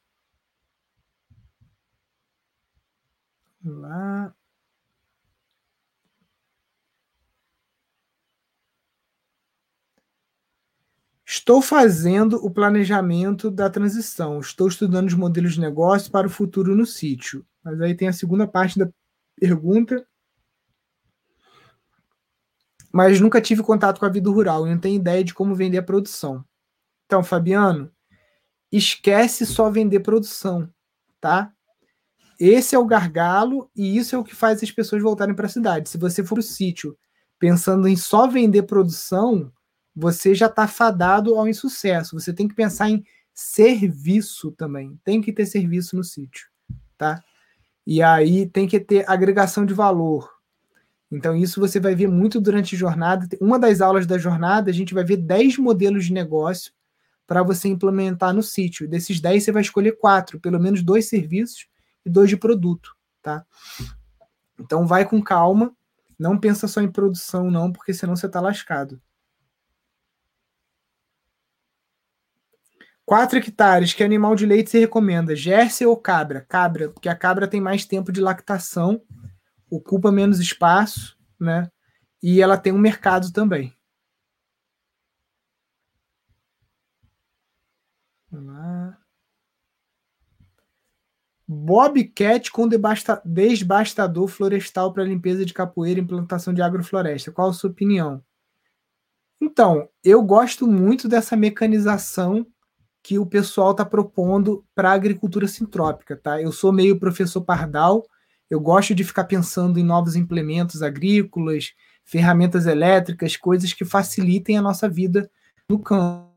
[3.64, 4.34] Lá.
[11.48, 14.38] Estou fazendo o planejamento da transição.
[14.42, 17.46] Estou estudando os modelos de negócio para o futuro no sítio.
[17.64, 18.90] Mas aí tem a segunda parte da
[19.34, 20.06] pergunta.
[22.92, 25.78] Mas nunca tive contato com a vida rural e não tenho ideia de como vender
[25.78, 26.44] a produção.
[27.06, 27.90] Então, Fabiano,
[28.70, 30.70] esquece só vender produção,
[31.22, 31.54] tá?
[32.38, 35.50] Esse é o gargalo e isso é o que faz as pessoas voltarem para a
[35.50, 35.88] cidade.
[35.88, 36.98] Se você for o sítio
[37.40, 39.50] pensando em só vender produção,
[40.00, 42.20] você já está fadado ao insucesso.
[42.20, 45.00] Você tem que pensar em serviço também.
[45.04, 46.48] Tem que ter serviço no sítio,
[46.96, 47.20] tá?
[47.86, 50.32] E aí tem que ter agregação de valor.
[51.12, 53.28] Então, isso você vai ver muito durante a jornada.
[53.42, 56.72] Uma das aulas da jornada, a gente vai ver 10 modelos de negócio
[57.26, 58.88] para você implementar no sítio.
[58.88, 61.68] Desses 10, você vai escolher quatro, pelo menos dois serviços
[62.06, 63.44] e dois de produto, tá?
[64.60, 65.74] Então, vai com calma.
[66.20, 69.02] Não pensa só em produção, não, porque senão você está lascado.
[73.08, 75.34] 4 hectares, que animal de leite você recomenda?
[75.34, 76.42] Jersey ou cabra?
[76.42, 79.02] Cabra, porque a cabra tem mais tempo de lactação,
[79.72, 81.72] ocupa menos espaço, né?
[82.22, 83.74] E ela tem um mercado também.
[88.30, 88.98] Vamos lá.
[91.48, 92.68] Bobcat com
[93.24, 97.32] desbastador florestal para limpeza de capoeira e implantação de agrofloresta.
[97.32, 98.22] Qual a sua opinião?
[99.40, 102.46] Então, eu gosto muito dessa mecanização
[103.08, 106.42] que o pessoal está propondo para a agricultura sintrópica, tá?
[106.42, 108.06] Eu sou meio professor pardal,
[108.50, 111.72] eu gosto de ficar pensando em novos implementos agrícolas,
[112.04, 115.32] ferramentas elétricas, coisas que facilitem a nossa vida
[115.70, 116.37] no campo.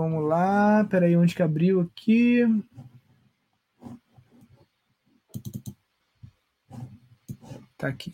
[0.00, 0.82] Vamos lá.
[0.84, 2.40] Peraí, onde que abriu aqui?
[7.76, 8.10] Tá aqui.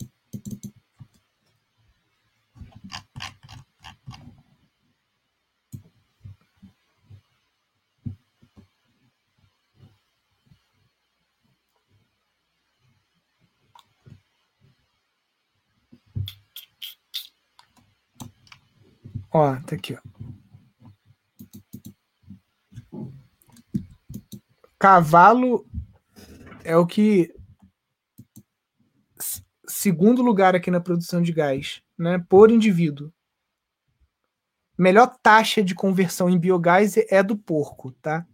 [19.31, 20.16] Ó, tá aqui, ó.
[24.79, 25.65] Cavalo
[26.63, 27.33] é o que
[29.67, 33.11] segundo lugar aqui na produção de gás, né, por indivíduo.
[34.77, 38.25] Melhor taxa de conversão em biogás é do porco, tá?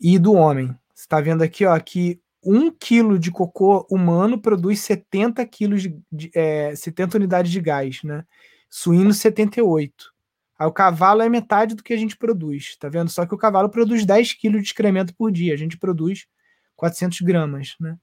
[0.00, 0.68] E do homem.
[0.94, 6.00] Você está vendo aqui, ó, que um quilo de cocô humano produz 70 quilos de,
[6.10, 8.24] de é, 70 unidades de gás, né?
[8.70, 10.09] Suíno 78.
[10.60, 13.08] Aí o cavalo é metade do que a gente produz, tá vendo?
[13.08, 16.26] Só que o cavalo produz 10 quilos de excremento por dia, a gente produz
[16.76, 17.96] 400 gramas, né?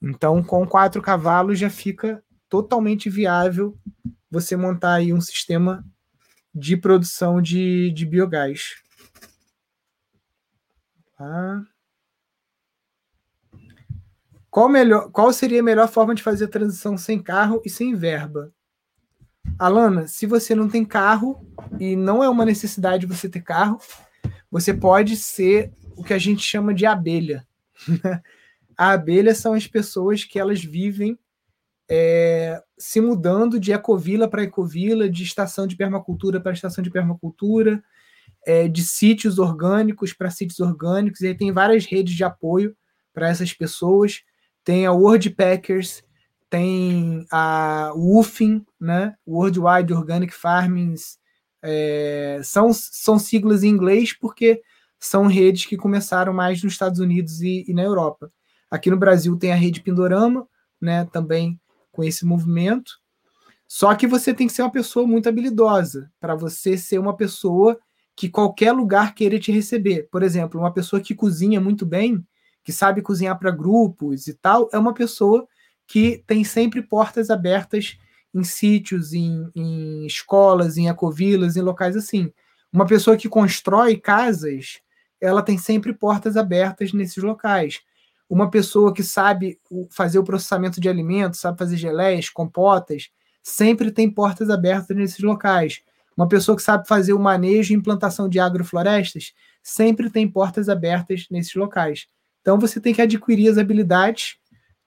[0.00, 3.78] Então, com quatro cavalos já fica totalmente viável
[4.30, 5.84] você montar aí um sistema
[6.54, 8.76] de produção de, de biogás.
[11.14, 11.62] Tá?
[14.50, 17.94] Qual, melhor, qual seria a melhor forma de fazer a transição sem carro e sem
[17.94, 18.50] verba?
[19.58, 21.46] Alana, se você não tem carro
[21.78, 23.78] e não é uma necessidade você ter carro,
[24.50, 27.46] você pode ser o que a gente chama de abelha.
[28.76, 31.18] a abelha são as pessoas que elas vivem
[31.88, 37.82] é, se mudando de ecovila para ecovila, de estação de permacultura para estação de permacultura,
[38.44, 42.76] é, de sítios orgânicos para sítios orgânicos, e aí tem várias redes de apoio
[43.12, 44.22] para essas pessoas.
[44.64, 46.02] Tem a World Packers,
[46.56, 49.14] tem a WOOFing, né?
[49.26, 50.94] Worldwide Organic Farming,
[51.62, 54.62] é, são, são siglas em inglês porque
[54.98, 58.32] são redes que começaram mais nos Estados Unidos e, e na Europa.
[58.70, 60.48] Aqui no Brasil tem a rede Pindorama,
[60.80, 61.04] né?
[61.12, 61.60] Também
[61.92, 62.92] com esse movimento.
[63.68, 67.78] Só que você tem que ser uma pessoa muito habilidosa para você ser uma pessoa
[68.16, 70.08] que qualquer lugar queira te receber.
[70.10, 72.24] Por exemplo, uma pessoa que cozinha muito bem,
[72.64, 75.46] que sabe cozinhar para grupos e tal, é uma pessoa
[75.86, 77.98] que tem sempre portas abertas
[78.34, 82.32] em sítios, em, em escolas, em ecovilas, em locais assim.
[82.72, 84.80] Uma pessoa que constrói casas,
[85.20, 87.80] ela tem sempre portas abertas nesses locais.
[88.28, 89.58] Uma pessoa que sabe
[89.90, 93.08] fazer o processamento de alimentos, sabe fazer geleias, compotas,
[93.42, 95.80] sempre tem portas abertas nesses locais.
[96.16, 101.26] Uma pessoa que sabe fazer o manejo e implantação de agroflorestas, sempre tem portas abertas
[101.30, 102.08] nesses locais.
[102.40, 104.36] Então você tem que adquirir as habilidades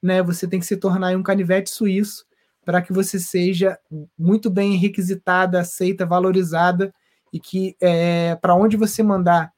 [0.01, 2.25] né, você tem que se tornar um canivete suíço
[2.65, 3.77] para que você seja
[4.17, 6.93] muito bem requisitada, aceita, valorizada
[7.33, 9.51] e que é, para onde você mandar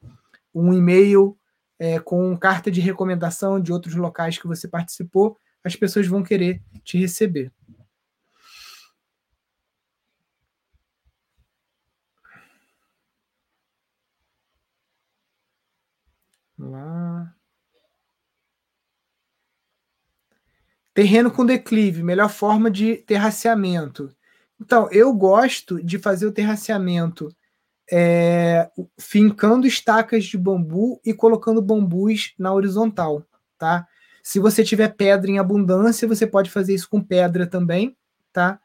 [0.54, 1.38] um e-mail
[1.80, 6.62] é, com carta de recomendação de outros locais que você participou, as pessoas vão querer
[6.84, 7.52] te receber.
[16.58, 17.36] Lá.
[21.02, 24.12] Terreno com declive, melhor forma de terraceamento.
[24.62, 27.36] Então, eu gosto de fazer o terraceamento
[27.92, 33.26] é, fincando estacas de bambu e colocando bambus na horizontal,
[33.58, 33.88] tá?
[34.22, 37.98] Se você tiver pedra em abundância, você pode fazer isso com pedra também,
[38.32, 38.60] tá?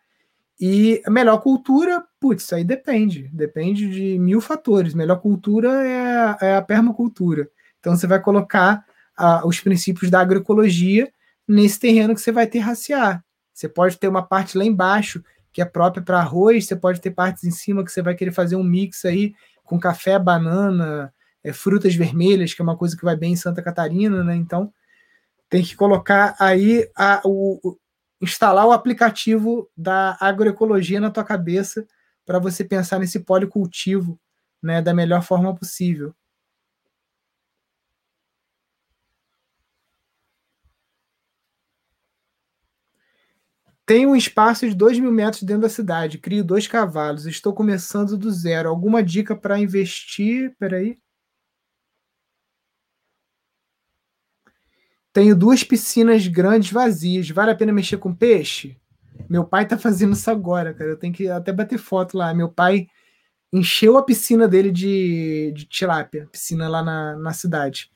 [0.60, 3.30] E a melhor cultura, putz, aí depende.
[3.32, 4.92] Depende de mil fatores.
[4.92, 7.48] Melhor cultura é a, é a permacultura.
[7.80, 8.84] Então você vai colocar
[9.16, 11.10] a, os princípios da agroecologia
[11.46, 13.24] nesse terreno que você vai ter raciar.
[13.52, 15.22] Você pode ter uma parte lá embaixo
[15.52, 18.32] que é própria para arroz, você pode ter partes em cima que você vai querer
[18.32, 19.34] fazer um mix aí
[19.64, 21.10] com café, banana,
[21.42, 24.36] é, frutas vermelhas, que é uma coisa que vai bem em Santa Catarina, né?
[24.36, 24.70] Então
[25.48, 27.78] tem que colocar aí a, o, o
[28.20, 31.86] instalar o aplicativo da agroecologia na tua cabeça
[32.24, 34.18] para você pensar nesse policultivo,
[34.62, 36.14] né, da melhor forma possível.
[43.86, 46.18] Tenho um espaço de 2 mil metros dentro da cidade.
[46.18, 47.24] Crio dois cavalos.
[47.24, 48.68] Estou começando do zero.
[48.68, 50.54] Alguma dica para investir?
[50.58, 50.98] Peraí.
[55.12, 57.30] Tenho duas piscinas grandes vazias.
[57.30, 58.76] Vale a pena mexer com peixe?
[59.30, 60.90] Meu pai está fazendo isso agora, cara.
[60.90, 62.34] Eu tenho que até bater foto lá.
[62.34, 62.88] Meu pai
[63.52, 67.90] encheu a piscina dele de, de tilápia, piscina lá na, na cidade.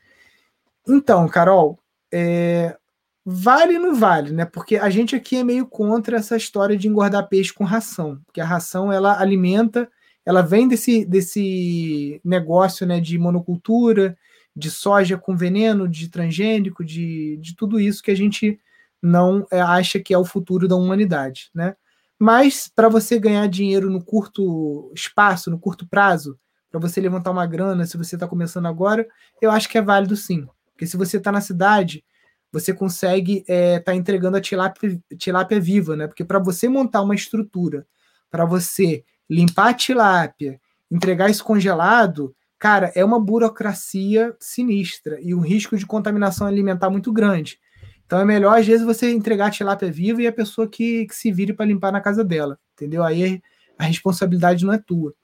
[0.89, 1.79] Então, Carol,
[2.13, 2.79] é,
[3.25, 4.45] Vale não vale, né?
[4.45, 8.41] Porque a gente aqui é meio contra essa história de engordar peixe com ração, porque
[8.41, 9.91] a ração ela alimenta,
[10.25, 14.17] ela vem desse, desse negócio né, de monocultura,
[14.57, 18.59] de soja com veneno, de transgênico, de, de tudo isso que a gente
[19.03, 21.75] não é, acha que é o futuro da humanidade, né?
[22.19, 26.39] Mas para você ganhar dinheiro no curto espaço, no curto prazo,
[26.71, 29.07] para você levantar uma grana, se você está começando agora,
[29.41, 30.47] eu acho que é válido sim.
[30.73, 32.05] Porque se você está na cidade,
[32.53, 36.07] você consegue estar é, tá entregando a tilápia, tilápia viva, né?
[36.07, 37.87] Porque para você montar uma estrutura,
[38.31, 45.41] para você limpar a tilápia, entregar isso congelado, cara, é uma burocracia sinistra e um
[45.41, 47.59] risco de contaminação alimentar muito grande.
[48.05, 51.15] Então é melhor, às vezes, você entregar a tilápia viva e a pessoa que, que
[51.15, 53.05] se vire para limpar na casa dela, entendeu?
[53.05, 53.41] Aí
[53.79, 55.15] a responsabilidade não é tua.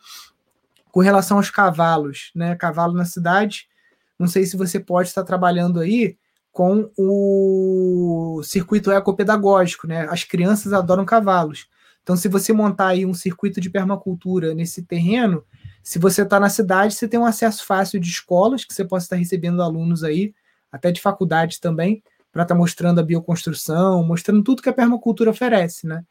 [0.93, 2.55] Com relação aos cavalos, né?
[2.55, 3.67] Cavalo na cidade,
[4.17, 6.17] não sei se você pode estar trabalhando aí
[6.57, 10.09] com o circuito ecopedagógico, né?
[10.09, 11.69] As crianças adoram cavalos.
[12.03, 15.45] Então, se você montar aí um circuito de permacultura nesse terreno,
[15.83, 19.05] se você está na cidade, você tem um acesso fácil de escolas, que você possa
[19.05, 20.33] estar recebendo alunos aí,
[20.73, 22.03] até de faculdades também,
[22.33, 26.07] para estar tá mostrando a bioconstrução, mostrando tudo que a permacultura oferece, né?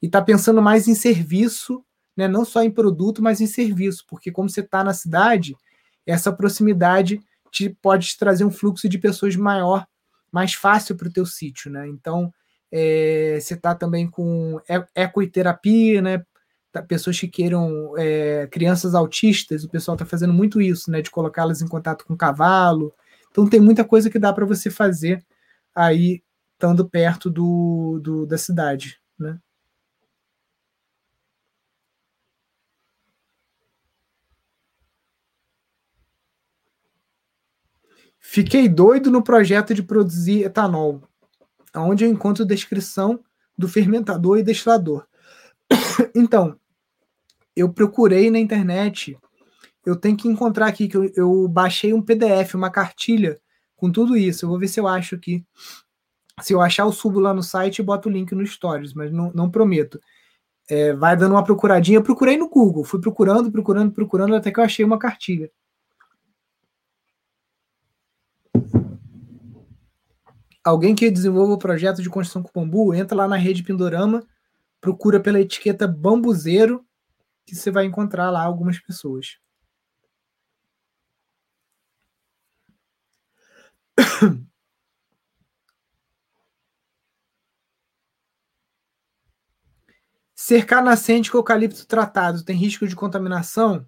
[0.00, 1.84] E está pensando mais em serviço,
[2.16, 2.28] né?
[2.28, 5.56] não só em produto, mas em serviço, porque como você está na cidade,
[6.06, 7.20] essa proximidade
[7.50, 9.86] te, pode trazer um fluxo de pessoas maior,
[10.30, 11.88] mais fácil para o teu sítio, né?
[11.88, 12.32] Então,
[12.70, 14.60] é, você está também com
[14.94, 16.22] ecoterapia, né?
[16.70, 21.00] Tá, pessoas que queiram é, crianças autistas, o pessoal está fazendo muito isso, né?
[21.02, 22.94] De colocá-las em contato com cavalo.
[23.30, 25.24] Então tem muita coisa que dá para você fazer
[25.74, 26.22] aí
[26.54, 29.38] estando perto do, do, da cidade, né?
[38.30, 41.00] Fiquei doido no projeto de produzir etanol,
[41.74, 43.24] onde eu encontro descrição
[43.56, 45.06] do fermentador e destilador.
[46.14, 46.54] então,
[47.56, 49.18] eu procurei na internet,
[49.82, 53.40] eu tenho que encontrar aqui que eu, eu baixei um PDF, uma cartilha
[53.74, 54.44] com tudo isso.
[54.44, 55.42] Eu vou ver se eu acho aqui.
[56.42, 59.10] Se eu achar, eu subo lá no site e boto o link no Stories, mas
[59.10, 59.98] não, não prometo.
[60.68, 61.96] É, vai dando uma procuradinha.
[61.96, 65.50] Eu procurei no Google, fui procurando, procurando, procurando, até que eu achei uma cartilha.
[70.68, 74.22] Alguém que desenvolva o projeto de construção com bambu, entra lá na rede Pindorama,
[74.82, 76.84] procura pela etiqueta bambuzeiro,
[77.46, 79.38] que você vai encontrar lá algumas pessoas.
[90.34, 93.86] Cercar nascente com eucalipto tratado tem risco de contaminação?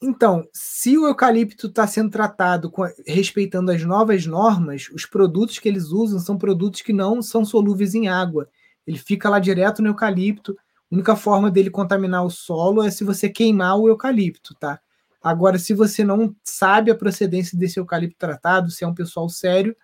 [0.00, 5.68] Então, se o eucalipto está sendo tratado com, respeitando as novas normas, os produtos que
[5.68, 8.48] eles usam são produtos que não são solúveis em água.
[8.86, 10.56] Ele fica lá direto no eucalipto.
[10.90, 14.78] A única forma dele contaminar o solo é se você queimar o eucalipto, tá?
[15.22, 19.74] Agora, se você não sabe a procedência desse eucalipto tratado, se é um pessoal sério,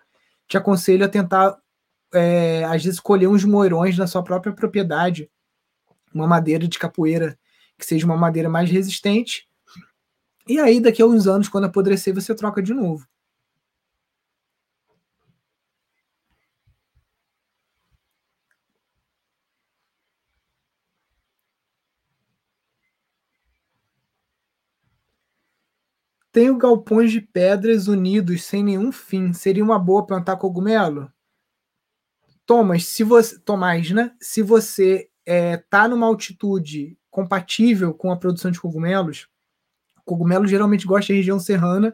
[0.47, 1.57] te aconselho a tentar,
[2.13, 5.29] é, às vezes, escolher uns moirões na sua própria propriedade,
[6.13, 7.37] uma madeira de capoeira
[7.77, 9.49] que seja uma madeira mais resistente.
[10.47, 13.05] E aí, daqui a uns anos, quando apodrecer, você troca de novo.
[26.33, 29.31] Tenho galpões de pedras unidos sem nenhum fim.
[29.33, 31.09] Seria uma boa plantar cogumelo?
[32.45, 34.11] Thomas, se você, Tomás, né?
[34.19, 39.27] Se você é, tá numa altitude compatível com a produção de cogumelos,
[40.05, 41.93] cogumelo geralmente gosta de região serrana,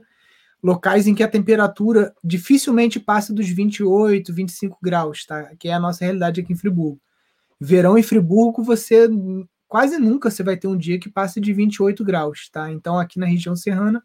[0.61, 5.55] locais em que a temperatura dificilmente passa dos 28, 25 graus, tá?
[5.57, 6.99] Que é a nossa realidade aqui em Friburgo.
[7.59, 9.09] Verão em Friburgo, você
[9.67, 12.71] quase nunca você vai ter um dia que passe de 28 graus, tá?
[12.71, 14.03] Então aqui na região serrana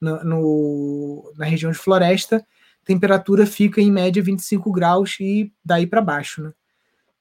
[0.00, 2.46] no, no, na região de floresta,
[2.84, 6.52] temperatura fica em média 25 graus e daí para baixo, né?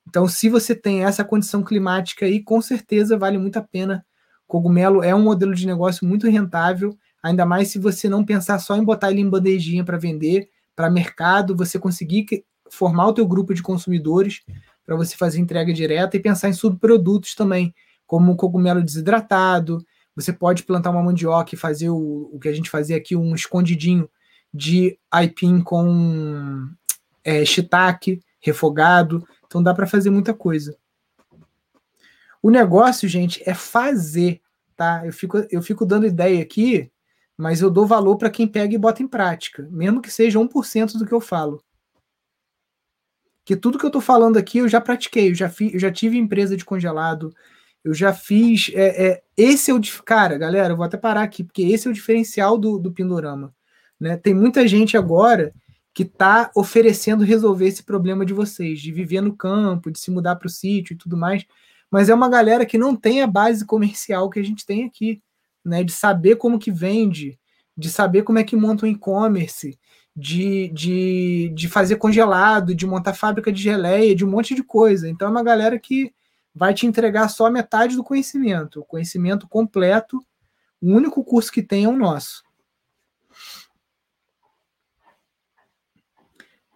[0.07, 4.05] Então, se você tem essa condição climática aí, com certeza vale muito a pena.
[4.47, 8.75] Cogumelo é um modelo de negócio muito rentável, ainda mais se você não pensar só
[8.75, 12.25] em botar ele em bandejinha para vender, para mercado, você conseguir
[12.69, 14.41] formar o teu grupo de consumidores
[14.85, 17.73] para você fazer entrega direta e pensar em subprodutos também,
[18.05, 19.83] como o cogumelo desidratado,
[20.15, 23.35] você pode plantar uma mandioca e fazer o, o que a gente fazia aqui, um
[23.35, 24.09] escondidinho
[24.53, 26.69] de aipim com
[27.23, 29.27] é, shiitake refogado.
[29.45, 30.77] Então dá para fazer muita coisa.
[32.45, 34.39] O negócio, gente, é fazer,
[34.75, 35.01] tá?
[35.03, 36.91] Eu fico, eu fico dando ideia aqui,
[37.35, 40.95] mas eu dou valor para quem pega e bota em prática, mesmo que seja 1%
[40.99, 41.59] do que eu falo.
[43.43, 45.91] Que tudo que eu estou falando aqui eu já pratiquei, eu já, fi, eu já
[45.91, 47.33] tive empresa de congelado,
[47.83, 48.71] Eu já fiz.
[48.75, 49.81] É, é, esse é o.
[50.05, 53.55] Cara, galera, eu vou até parar aqui, porque esse é o diferencial do, do Pindorama.
[53.99, 54.17] Né?
[54.17, 55.51] Tem muita gente agora
[55.95, 60.35] que está oferecendo resolver esse problema de vocês, de viver no campo, de se mudar
[60.35, 61.43] para o sítio e tudo mais.
[61.95, 65.23] Mas é uma galera que não tem a base comercial que a gente tem aqui,
[65.63, 65.81] né?
[65.81, 67.39] De saber como que vende,
[67.77, 69.79] de saber como é que monta um e-commerce,
[70.13, 75.07] de, de, de fazer congelado, de montar fábrica de geleia, de um monte de coisa.
[75.07, 76.13] Então é uma galera que
[76.53, 78.81] vai te entregar só metade do conhecimento.
[78.81, 80.19] O conhecimento completo,
[80.81, 82.43] o único curso que tem é o nosso.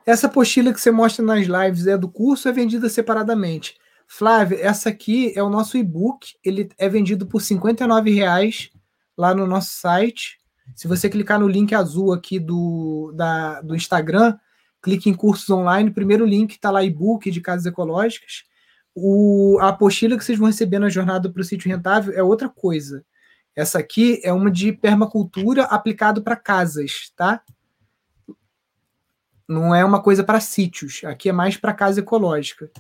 [0.06, 3.78] Essa apostila que você mostra nas lives é do curso é vendida separadamente.
[4.12, 6.34] Flávia, essa aqui é o nosso e-book.
[6.44, 8.72] Ele é vendido por R$ reais
[9.16, 10.40] lá no nosso site.
[10.76, 14.36] Se você clicar no link azul aqui do, da, do Instagram,
[14.82, 15.92] clique em cursos online.
[15.92, 18.46] Primeiro link está lá e-book de casas ecológicas.
[18.96, 22.50] O, a apostila que vocês vão receber na jornada para o sítio rentável é outra
[22.50, 23.06] coisa.
[23.56, 27.44] Essa aqui é uma de permacultura aplicado para casas, tá?
[29.48, 31.04] Não é uma coisa para sítios.
[31.04, 32.72] Aqui é mais para casa ecológica.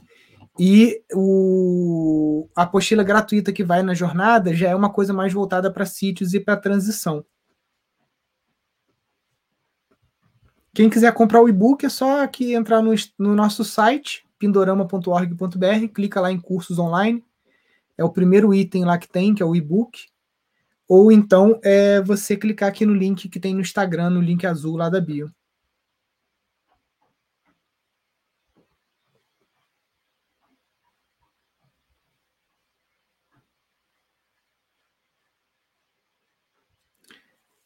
[0.60, 5.72] E o, a apostila gratuita que vai na jornada já é uma coisa mais voltada
[5.72, 7.24] para sítios e para transição.
[10.74, 16.20] Quem quiser comprar o e-book é só aqui entrar no, no nosso site, pindorama.org.br, clica
[16.20, 17.24] lá em cursos online.
[17.98, 20.08] É o primeiro item lá que tem, que é o e-book.
[20.90, 24.76] Ou então é você clicar aqui no link que tem no Instagram, no link azul
[24.76, 25.32] lá da bio.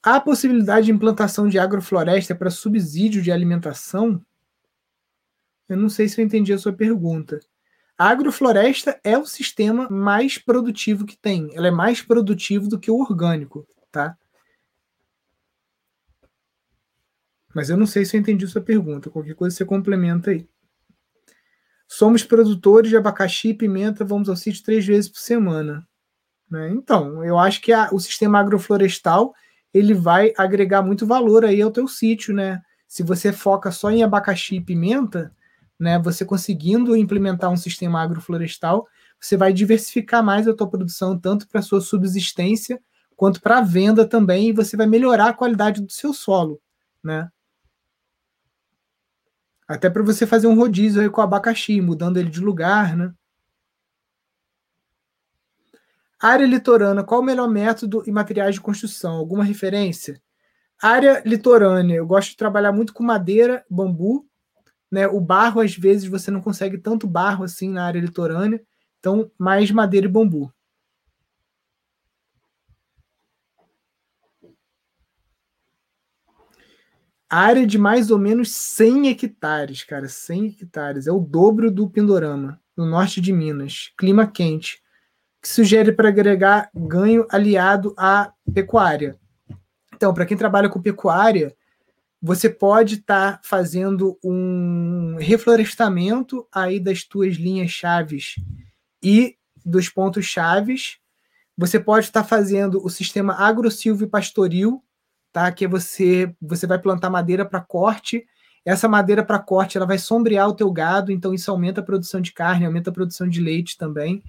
[0.05, 4.21] Há possibilidade de implantação de agrofloresta para subsídio de alimentação?
[5.69, 7.39] Eu não sei se eu entendi a sua pergunta.
[7.97, 11.55] A agrofloresta é o sistema mais produtivo que tem.
[11.55, 14.17] Ela é mais produtivo do que o orgânico, tá?
[17.55, 19.09] Mas eu não sei se eu entendi a sua pergunta.
[19.09, 20.45] Qualquer coisa você complementa aí.
[21.87, 25.87] Somos produtores de abacaxi e pimenta, vamos ao sítio três vezes por semana.
[26.49, 26.71] Né?
[26.71, 29.33] Então, eu acho que a, o sistema agroflorestal
[29.73, 32.61] ele vai agregar muito valor aí ao teu sítio, né?
[32.87, 35.33] Se você foca só em abacaxi e pimenta,
[35.79, 38.87] né, você conseguindo implementar um sistema agroflorestal,
[39.19, 42.79] você vai diversificar mais a tua produção tanto para sua subsistência
[43.15, 46.61] quanto para a venda também, e você vai melhorar a qualidade do seu solo,
[47.03, 47.29] né?
[49.67, 53.13] Até para você fazer um rodízio aí com o abacaxi, mudando ele de lugar, né?
[56.23, 59.17] Área litorânea, qual o melhor método e materiais de construção?
[59.17, 60.21] Alguma referência?
[60.81, 64.25] Área litorânea, eu gosto de trabalhar muito com madeira, bambu,
[64.89, 65.05] né?
[65.05, 68.61] O barro, às vezes, você não consegue tanto barro assim na área litorânea,
[68.99, 70.49] então mais madeira e bambu.
[77.29, 82.61] área de mais ou menos 100 hectares, cara, 100 hectares, é o dobro do Pindorama,
[82.77, 84.82] no norte de Minas, clima quente
[85.43, 89.19] que sugere para agregar ganho aliado à pecuária.
[89.93, 91.53] Então, para quem trabalha com pecuária,
[92.21, 98.35] você pode estar tá fazendo um reflorestamento aí das tuas linhas chaves
[99.03, 99.35] e
[99.65, 100.97] dos pontos chaves.
[101.57, 104.81] Você pode estar tá fazendo o sistema agro-silvio pastoril,
[105.33, 105.51] tá?
[105.51, 108.25] Que é você você vai plantar madeira para corte.
[108.63, 112.21] Essa madeira para corte ela vai sombrear o teu gado, então isso aumenta a produção
[112.21, 114.23] de carne, aumenta a produção de leite também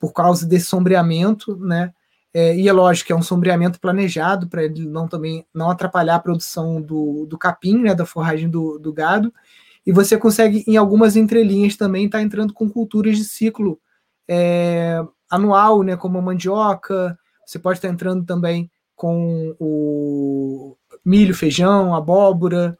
[0.00, 1.92] por causa desse sombreamento, né?
[2.32, 6.14] É, e é lógico que é um sombreamento planejado para ele não também não atrapalhar
[6.14, 9.32] a produção do, do capim, né, da forragem do, do gado.
[9.84, 13.80] E você consegue, em algumas entrelinhas também, estar tá entrando com culturas de ciclo
[14.28, 17.18] é, anual, né, como a mandioca.
[17.44, 22.78] Você pode estar tá entrando também com o milho, feijão, abóbora,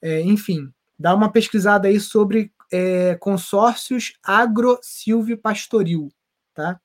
[0.00, 0.72] é, enfim.
[0.98, 6.10] Dá uma pesquisada aí sobre é, consórcios agro-silvio-pastoril
[6.58, 6.80] tá?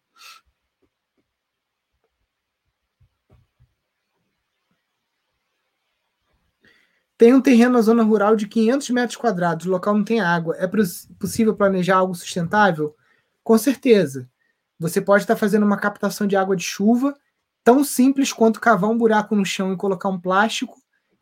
[7.17, 10.55] Tem um terreno na zona rural de 500 metros quadrados, o local não tem água.
[10.59, 10.69] É
[11.17, 12.95] possível planejar algo sustentável?
[13.43, 14.29] Com certeza.
[14.77, 17.15] Você pode estar fazendo uma captação de água de chuva,
[17.63, 20.75] tão simples quanto cavar um buraco no chão e colocar um plástico,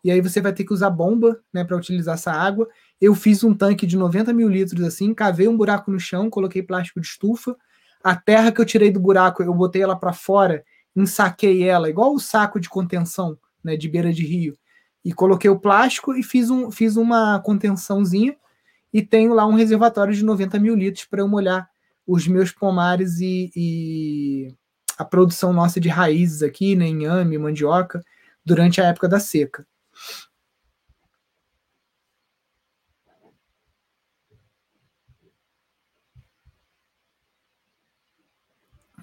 [0.04, 2.68] e aí você vai ter que usar bomba né, para utilizar essa água.
[3.00, 6.64] Eu fiz um tanque de 90 mil litros assim, cavei um buraco no chão, coloquei
[6.64, 7.56] plástico de estufa,
[8.04, 10.64] a terra que eu tirei do buraco, eu botei ela para fora,
[10.96, 14.58] ensaquei ela, igual o saco de contenção, né, de beira de rio.
[15.04, 18.36] E coloquei o plástico e fiz, um, fiz uma contençãozinha
[18.94, 21.70] e tenho lá um reservatório de 90 mil litros para eu molhar
[22.06, 24.56] os meus pomares e, e
[24.98, 28.04] a produção nossa de raízes aqui, né, inhame, mandioca,
[28.46, 29.66] durante a época da seca.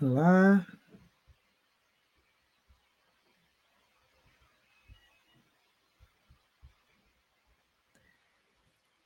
[0.01, 0.67] Lá.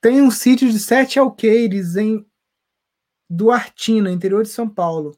[0.01, 2.25] Tem um sítio de sete alqueires em
[3.29, 5.17] Duartina, interior de São Paulo,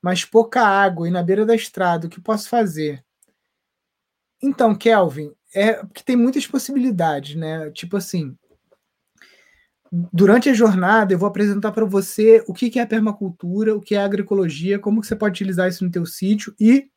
[0.00, 2.06] mas pouca água e na beira da estrada.
[2.06, 3.04] O que posso fazer?
[4.42, 7.70] Então, Kelvin, é que tem muitas possibilidades, né?
[7.70, 8.36] Tipo assim,
[9.90, 13.98] durante a jornada eu vou apresentar para você o que é permacultura, o que é
[13.98, 16.88] agroecologia, como que você pode utilizar isso no teu sítio e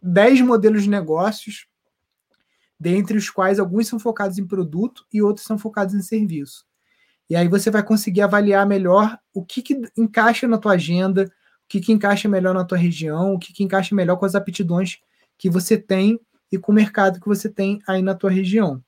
[0.00, 1.66] 10 modelos de negócios,
[2.78, 6.66] dentre os quais alguns são focados em produto e outros são focados em serviço.
[7.28, 11.68] E aí você vai conseguir avaliar melhor o que, que encaixa na tua agenda, o
[11.68, 14.98] que, que encaixa melhor na tua região, o que, que encaixa melhor com as aptidões
[15.36, 16.18] que você tem
[16.50, 18.82] e com o mercado que você tem aí na tua região.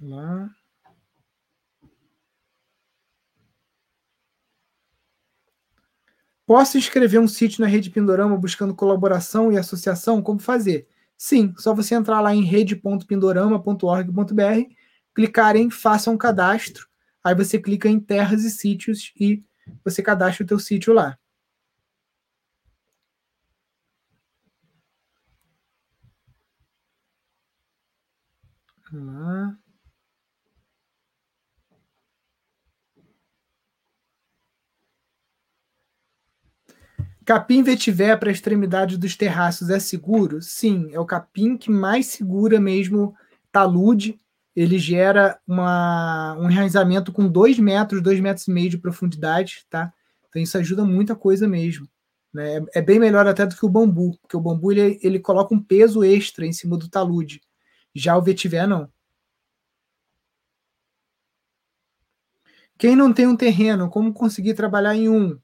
[0.00, 0.50] Lá.
[6.46, 10.20] Posso escrever um sítio na rede Pindorama buscando colaboração e associação?
[10.20, 10.88] Como fazer?
[11.16, 14.74] Sim, só você entrar lá em rede.pindorama.org.br,
[15.14, 16.88] clicar em Faça um cadastro,
[17.22, 19.44] aí você clica em Terras e Sítios e
[19.84, 21.16] você cadastra o teu sítio lá.
[28.92, 29.56] Lá.
[37.24, 40.40] Capim vetiver para a extremidade dos terraços é seguro?
[40.40, 43.14] Sim, é o capim que mais segura mesmo
[43.52, 44.18] talude.
[44.56, 49.92] Ele gera uma, um enraizamento com 2 metros, 2 metros e meio de profundidade, tá?
[50.28, 51.88] Então isso ajuda muita coisa mesmo.
[52.32, 52.56] Né?
[52.74, 55.54] É, é bem melhor até do que o bambu, porque o bambu ele, ele coloca
[55.54, 57.40] um peso extra em cima do talude.
[57.94, 58.88] Já o vetiver, não.
[62.78, 65.38] Quem não tem um terreno, como conseguir trabalhar em um?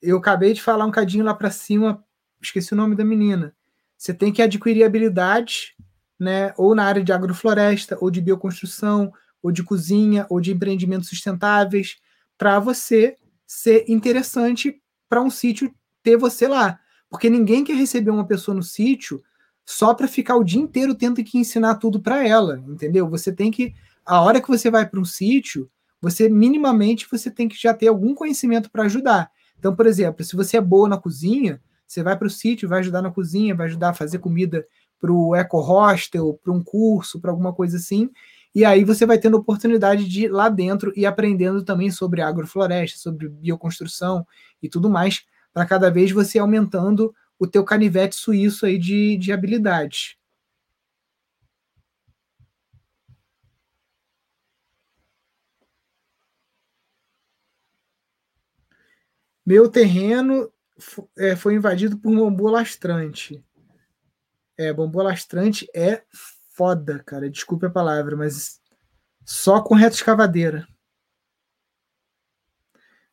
[0.00, 2.04] Eu acabei de falar um cadinho lá para cima,
[2.40, 3.54] esqueci o nome da menina.
[3.96, 5.74] Você tem que adquirir habilidades,
[6.18, 11.08] né, ou na área de agrofloresta, ou de bioconstrução, ou de cozinha, ou de empreendimentos
[11.08, 11.96] sustentáveis,
[12.36, 16.78] para você ser interessante para um sítio ter você lá.
[17.08, 19.22] Porque ninguém quer receber uma pessoa no sítio
[19.64, 23.08] só para ficar o dia inteiro tendo que ensinar tudo para ela, entendeu?
[23.08, 23.74] Você tem que
[24.04, 25.70] a hora que você vai para um sítio,
[26.00, 29.30] você minimamente você tem que já ter algum conhecimento para ajudar.
[29.58, 32.80] Então, por exemplo, se você é boa na cozinha, você vai para o sítio, vai
[32.80, 34.66] ajudar na cozinha, vai ajudar a fazer comida
[35.00, 38.10] para o eco hostel, para um curso, para alguma coisa assim.
[38.54, 42.98] E aí você vai tendo oportunidade de ir lá dentro e aprendendo também sobre agrofloresta,
[42.98, 44.26] sobre bioconstrução
[44.62, 49.32] e tudo mais, para cada vez você aumentando o teu canivete suíço aí de, de
[49.32, 50.16] habilidades.
[59.48, 60.52] Meu terreno
[61.16, 63.42] é, foi invadido por um bambu lastrante.
[64.58, 66.02] É, bambu lastrante é
[66.50, 67.30] foda, cara.
[67.30, 68.60] Desculpe a palavra, mas
[69.24, 70.68] só com reta escavadeira.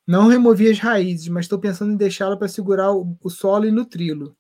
[0.05, 3.71] Não removi as raízes, mas estou pensando em deixá-la para segurar o, o solo e
[3.71, 4.36] nutri-lo.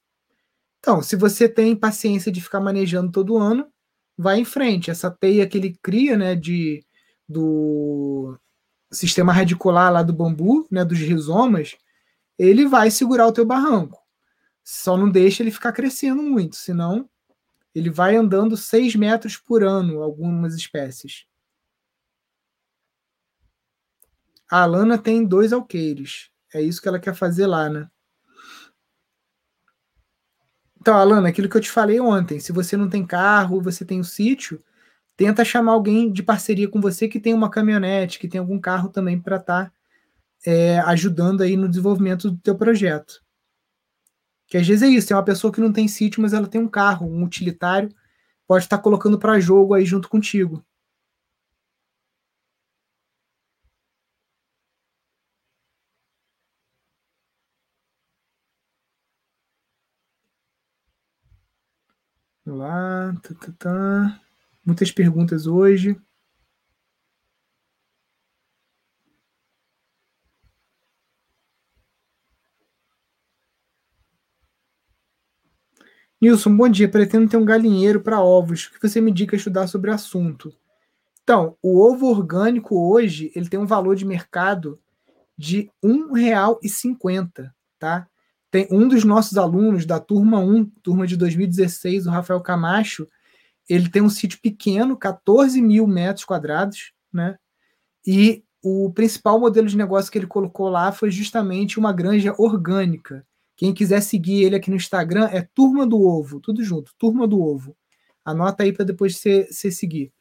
[0.79, 3.71] Então, se você tem paciência de ficar manejando todo ano,
[4.17, 4.91] vai em frente.
[4.91, 6.85] Essa teia que ele cria, né, de
[7.25, 8.37] do
[8.91, 11.77] sistema radicular lá do bambu, né, dos rizomas,
[12.37, 13.99] ele vai segurar o teu barranco.
[14.63, 17.09] Só não deixa ele ficar crescendo muito, senão
[17.73, 21.25] ele vai andando 6 metros por ano, algumas espécies.
[24.49, 26.29] A Alana tem dois alqueires.
[26.53, 27.89] É isso que ela quer fazer lá, né?
[30.79, 33.99] Então, Alana, aquilo que eu te falei ontem, se você não tem carro, você tem
[33.99, 34.63] um sítio,
[35.17, 38.89] tenta chamar alguém de parceria com você que tem uma caminhonete, que tem algum carro
[38.89, 39.73] também para estar tá
[40.45, 43.21] é, ajudando aí no desenvolvimento do teu projeto.
[44.47, 46.59] Que às vezes é isso, tem uma pessoa que não tem sítio, mas ela tem
[46.61, 47.89] um carro, um utilitário,
[48.47, 50.63] pode estar colocando para jogo aí junto contigo.
[62.45, 63.13] Vamos lá,
[64.65, 65.95] muitas perguntas hoje.
[76.21, 76.87] Nilson, bom dia.
[76.87, 78.65] Pretendo ter um galinheiro para ovos.
[78.65, 80.53] O que você me indica estudar sobre o assunto?
[81.23, 84.79] Então, o ovo orgânico hoje, ele tem um valor de mercado
[85.37, 88.07] de R$ 1,50, tá?
[88.49, 93.07] Tem um dos nossos alunos da turma 1, turma de 2016, o Rafael Camacho,
[93.67, 97.37] ele tem um sítio pequeno, 14 mil metros quadrados, né?
[98.05, 103.25] E o principal modelo de negócio que ele colocou lá foi justamente uma granja orgânica.
[103.55, 107.41] Quem quiser seguir ele aqui no Instagram é Turma do Ovo, tudo junto, Turma do
[107.41, 107.75] Ovo.
[108.23, 110.11] Anota aí para depois você, seguir.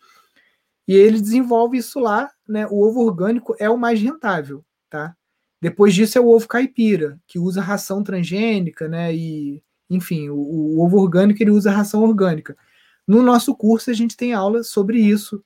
[0.87, 2.67] E ele desenvolve isso lá, né?
[2.67, 5.17] O ovo orgânico é o mais rentável, tá?
[5.61, 9.15] Depois disso é o ovo caipira, que usa ração transgênica, né?
[9.15, 12.55] E, enfim, o, o ovo orgânico ele usa ração orgânica.
[13.09, 15.43] No nosso curso a gente tem aula sobre isso.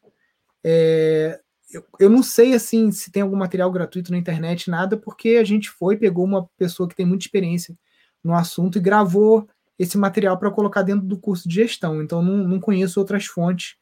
[0.64, 1.40] É,
[1.70, 5.44] eu, eu não sei assim se tem algum material gratuito na internet, nada, porque a
[5.44, 7.76] gente foi, pegou uma pessoa que tem muita experiência
[8.24, 9.48] no assunto e gravou
[9.78, 12.02] esse material para colocar dentro do curso de gestão.
[12.02, 13.76] Então não, não conheço outras fontes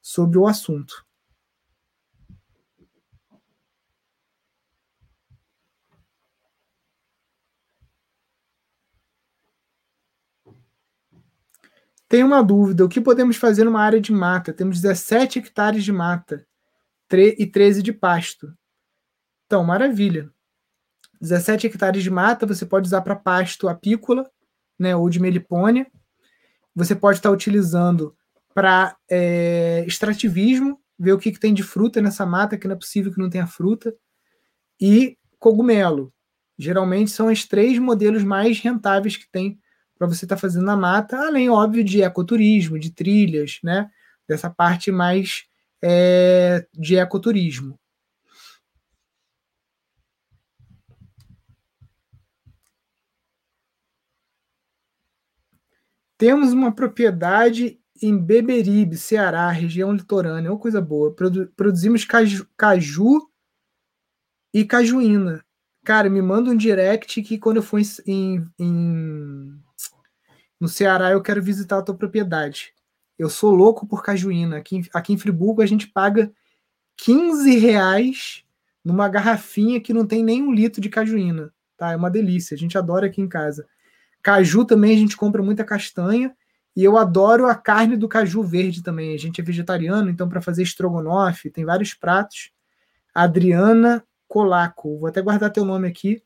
[0.00, 1.04] sobre o assunto.
[12.08, 14.52] Tem uma dúvida: o que podemos fazer numa área de mata?
[14.52, 16.46] Temos 17 hectares de mata
[17.18, 18.52] e 13 de pasto.
[19.46, 20.30] Então, maravilha.
[21.20, 24.28] 17 hectares de mata você pode usar para pasto apícola,
[24.78, 25.86] né, ou de melipônia.
[26.74, 28.16] Você pode estar utilizando
[28.54, 32.78] para é, extrativismo, ver o que, que tem de fruta nessa mata, que não é
[32.78, 33.94] possível que não tenha fruta,
[34.80, 36.12] e cogumelo.
[36.58, 39.58] Geralmente são os três modelos mais rentáveis que tem
[39.98, 43.88] para você estar tá fazendo na mata, além, óbvio, de ecoturismo, de trilhas, né?
[44.28, 45.44] Dessa parte mais
[45.82, 47.78] é, de ecoturismo.
[56.16, 61.14] Temos uma propriedade em Beberibe, Ceará, região litorânea, uma coisa boa.
[61.14, 63.32] Produ produzimos caju, caju,
[64.52, 65.44] e cajuína.
[65.84, 69.60] Cara, me manda um direct que quando eu for em, em,
[70.60, 72.72] no Ceará eu quero visitar a tua propriedade.
[73.18, 74.58] Eu sou louco por cajuína.
[74.58, 76.32] Aqui, aqui em Friburgo a gente paga
[76.96, 78.44] 15 reais
[78.84, 81.52] numa garrafinha que não tem nem um litro de cajuína.
[81.76, 81.92] Tá?
[81.92, 82.54] É uma delícia.
[82.54, 83.66] A gente adora aqui em casa.
[84.22, 86.34] Caju também a gente compra muita castanha
[86.74, 89.14] e eu adoro a carne do caju verde também.
[89.14, 92.52] A gente é vegetariano, então para fazer estrogonofe, tem vários pratos.
[93.14, 94.98] Adriana Colaco.
[94.98, 96.22] Vou até guardar teu nome aqui,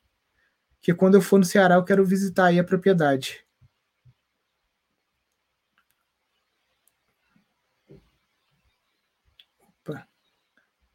[0.80, 3.45] que quando eu for no Ceará eu quero visitar aí a propriedade.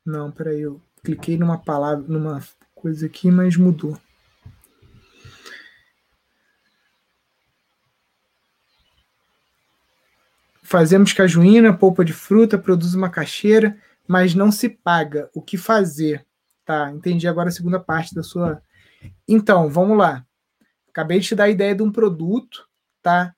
[0.05, 2.41] Não, peraí, eu cliquei numa palavra, numa
[2.73, 3.97] coisa aqui, mas mudou.
[10.63, 13.77] Fazemos cajuína, polpa de fruta, produz uma caixeira,
[14.07, 15.29] mas não se paga.
[15.35, 16.25] O que fazer?
[16.65, 18.61] Tá, entendi agora a segunda parte da sua.
[19.27, 20.25] Então, vamos lá.
[20.89, 22.67] Acabei de te dar a ideia de um produto,
[23.01, 23.35] tá?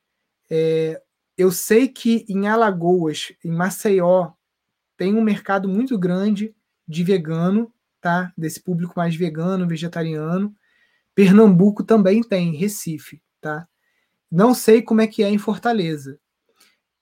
[0.50, 1.02] É,
[1.38, 4.32] eu sei que em Alagoas, em Maceió,
[4.98, 6.56] tem um mercado muito grande
[6.88, 7.72] de vegano,
[8.02, 8.32] tá?
[8.38, 10.56] Desse público mais vegano, vegetariano.
[11.16, 13.68] Pernambuco também tem, Recife, tá?
[14.32, 16.20] Não sei como é que é em Fortaleza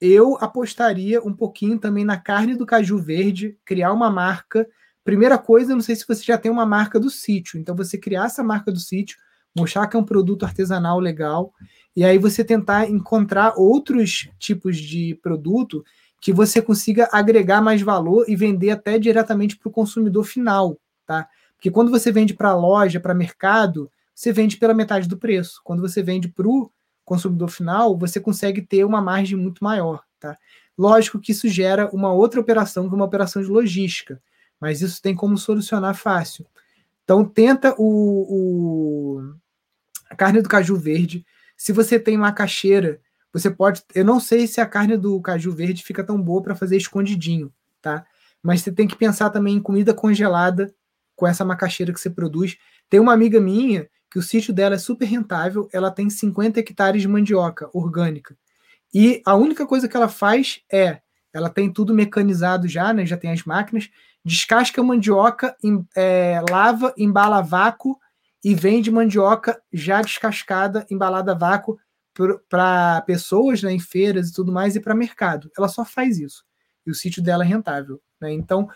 [0.02, 4.68] eu apostaria um pouquinho também na carne do caju verde, criar uma marca.
[5.04, 8.26] Primeira coisa, não sei se você já tem uma marca do sítio, então você criar
[8.26, 9.18] essa marca do sítio,
[9.56, 11.54] mostrar que é um produto artesanal legal,
[11.96, 15.84] e aí você tentar encontrar outros tipos de produto
[16.22, 21.28] que você consiga agregar mais valor e vender até diretamente para o consumidor final, tá?
[21.56, 25.60] Porque quando você vende para loja, para mercado, você vende pela metade do preço.
[25.64, 26.72] Quando você vende para o
[27.04, 30.04] consumidor final, você consegue ter uma margem muito maior.
[30.20, 30.38] Tá?
[30.78, 34.22] Lógico que isso gera uma outra operação, que é uma operação de logística,
[34.60, 36.46] mas isso tem como solucionar fácil.
[37.04, 39.34] Então, tenta o, o
[40.10, 41.26] a carne do caju verde.
[41.58, 43.00] Se você tem macaxeira,
[43.34, 43.84] você pode.
[43.94, 47.52] Eu não sei se a carne do caju verde fica tão boa para fazer escondidinho,
[47.82, 48.06] tá?
[48.44, 50.74] Mas você tem que pensar também em comida congelada
[51.16, 52.58] com essa macaxeira que você produz.
[52.90, 57.02] Tem uma amiga minha que o sítio dela é super rentável, ela tem 50 hectares
[57.02, 58.36] de mandioca orgânica.
[58.94, 61.00] E a única coisa que ela faz é,
[61.34, 63.06] ela tem tudo mecanizado já, né?
[63.06, 63.90] Já tem as máquinas,
[64.26, 67.98] descasca mandioca, em, é, lava, embala a vácuo
[68.44, 71.80] e vende mandioca já descascada, embalada a vácuo
[72.50, 75.50] para pessoas, né, em feiras e tudo mais e para mercado.
[75.58, 76.44] Ela só faz isso.
[76.86, 78.32] E o sítio dela é rentável, né?
[78.34, 78.68] Então,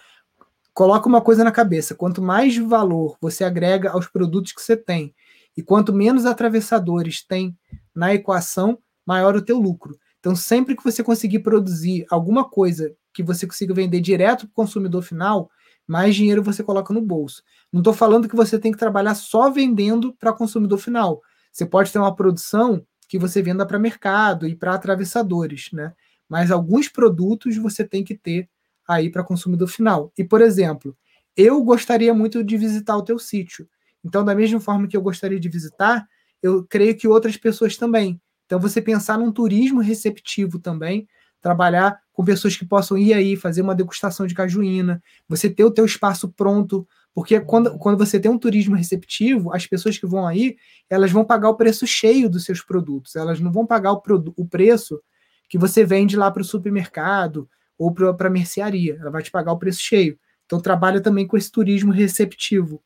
[0.74, 5.14] coloca uma coisa na cabeça: quanto mais valor você agrega aos produtos que você tem
[5.58, 7.58] e quanto menos atravessadores tem
[7.94, 9.98] na equação, maior o teu lucro.
[10.20, 14.56] Então, sempre que você conseguir produzir alguma coisa que você consiga vender direto para o
[14.56, 15.50] consumidor final,
[15.88, 17.42] mais dinheiro você coloca no bolso.
[17.72, 21.22] Não estou falando que você tem que trabalhar só vendendo para consumidor final.
[21.52, 25.94] Você pode ter uma produção que você venda para mercado e para atravessadores, né?
[26.30, 28.50] Mas alguns produtos você tem que ter
[28.88, 30.12] aí para consumidor final.
[30.18, 30.96] E, por exemplo,
[31.36, 33.68] eu gostaria muito de visitar o teu sítio.
[34.04, 36.08] Então, da mesma forma que eu gostaria de visitar,
[36.42, 38.22] eu creio que outras pessoas também.
[38.46, 41.08] Então, você pensar num turismo receptivo também,
[41.42, 45.72] trabalhar com pessoas que possam ir aí fazer uma degustação de cajuína, você ter o
[45.72, 50.28] teu espaço pronto, porque quando, quando você tem um turismo receptivo, as pessoas que vão
[50.28, 50.58] aí,
[50.90, 54.04] elas vão pagar o preço cheio dos seus produtos, elas não vão pagar o,
[54.36, 55.02] o preço
[55.50, 59.54] que você vende lá para o supermercado ou para a mercearia, ela vai te pagar
[59.54, 60.20] o preço cheio.
[60.46, 62.84] Então trabalha também com esse turismo receptivo.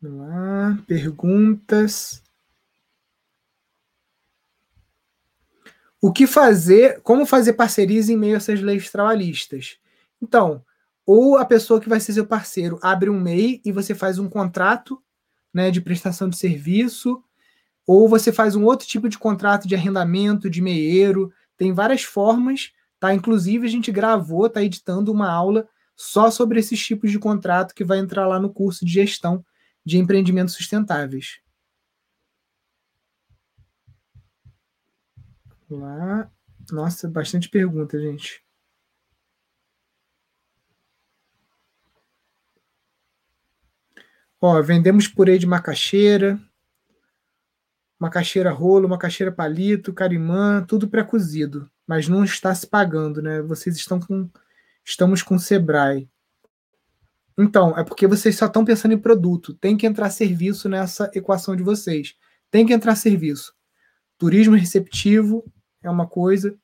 [0.00, 2.23] Vamos lá, perguntas.
[6.06, 9.78] O que fazer, como fazer parcerias em meio a essas leis trabalhistas?
[10.20, 10.62] Então,
[11.06, 14.28] ou a pessoa que vai ser seu parceiro abre um MEI e você faz um
[14.28, 15.02] contrato
[15.50, 17.24] né, de prestação de serviço,
[17.86, 22.70] ou você faz um outro tipo de contrato de arrendamento, de meieiro, tem várias formas,
[23.00, 23.14] tá?
[23.14, 27.82] Inclusive a gente gravou, tá editando uma aula só sobre esses tipos de contrato que
[27.82, 29.42] vai entrar lá no curso de gestão
[29.82, 31.38] de empreendimentos sustentáveis.
[35.70, 36.30] Lá.
[36.70, 38.44] Nossa, bastante pergunta, gente.
[44.40, 46.38] Ó, vendemos purê de macaxeira,
[47.98, 53.40] macaxeira rolo, macaxeira palito, carimã, tudo pré-cozido, mas não está se pagando, né?
[53.40, 54.28] Vocês estão com
[54.84, 56.10] estamos com o Sebrae.
[57.38, 59.54] Então, é porque vocês só estão pensando em produto.
[59.54, 62.14] Tem que entrar serviço nessa equação de vocês.
[62.50, 63.54] Tem que entrar serviço.
[64.18, 65.44] Turismo receptivo
[65.82, 66.56] é uma coisa.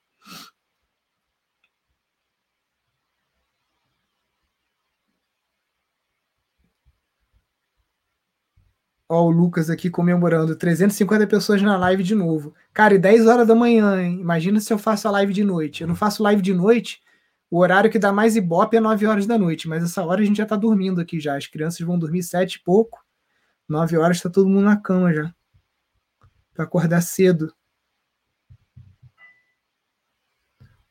[9.09, 12.53] Ó, o Lucas aqui comemorando 350 pessoas na live de novo.
[12.73, 14.19] Cara, e 10 horas da manhã, hein?
[14.21, 15.81] Imagina se eu faço a live de noite.
[15.81, 17.01] Eu não faço live de noite
[17.51, 20.25] o horário que dá mais ibope é 9 horas da noite, mas essa hora a
[20.25, 21.35] gente já tá dormindo aqui já.
[21.35, 23.03] As crianças vão dormir sete e pouco.
[23.67, 25.35] 9 horas está todo mundo na cama já.
[26.53, 27.53] Para acordar cedo.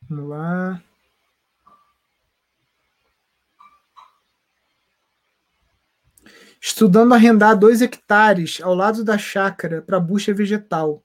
[0.09, 0.83] Vamos lá.
[6.59, 10.95] Estudando arrendar dois hectares ao lado da chácara para bucha vegetal.
[10.95, 11.03] O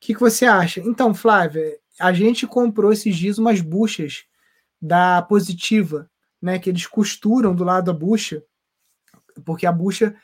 [0.00, 0.80] que, que você acha?
[0.80, 4.24] Então, Flávia, a gente comprou esses dias umas buchas
[4.80, 6.10] da Positiva,
[6.40, 6.58] né?
[6.58, 8.42] Que eles costuram do lado da bucha,
[9.44, 10.16] porque a bucha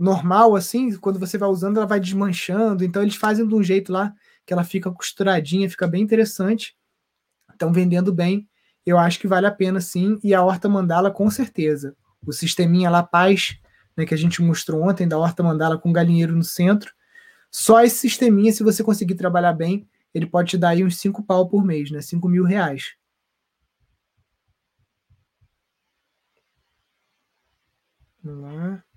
[0.00, 2.82] normal, assim, quando você vai usando, ela vai desmanchando.
[2.82, 4.14] Então eles fazem de um jeito lá
[4.46, 6.74] que ela fica costuradinha, fica bem interessante.
[7.52, 8.48] Estão vendendo bem.
[8.86, 10.18] Eu acho que vale a pena sim.
[10.24, 11.94] E a Horta Mandala, com certeza.
[12.26, 13.58] O sisteminha lá, Paz,
[13.94, 16.92] né, que a gente mostrou ontem, da Horta Mandala com galinheiro no centro.
[17.50, 21.22] Só esse sisteminha, se você conseguir trabalhar bem, ele pode te dar aí uns 5
[21.24, 22.00] pau por mês, né?
[22.00, 22.94] 5 mil reais.
[28.22, 28.89] Vamos lá.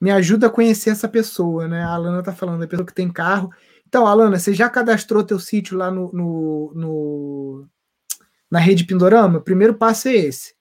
[0.00, 1.82] Me ajuda a conhecer essa pessoa, né?
[1.82, 3.50] A Alana tá falando, a pessoa que tem carro.
[3.86, 7.68] Então, Alana, você já cadastrou teu sítio lá no, no, no
[8.50, 9.40] na rede Pindorama?
[9.40, 10.54] primeiro passo é esse.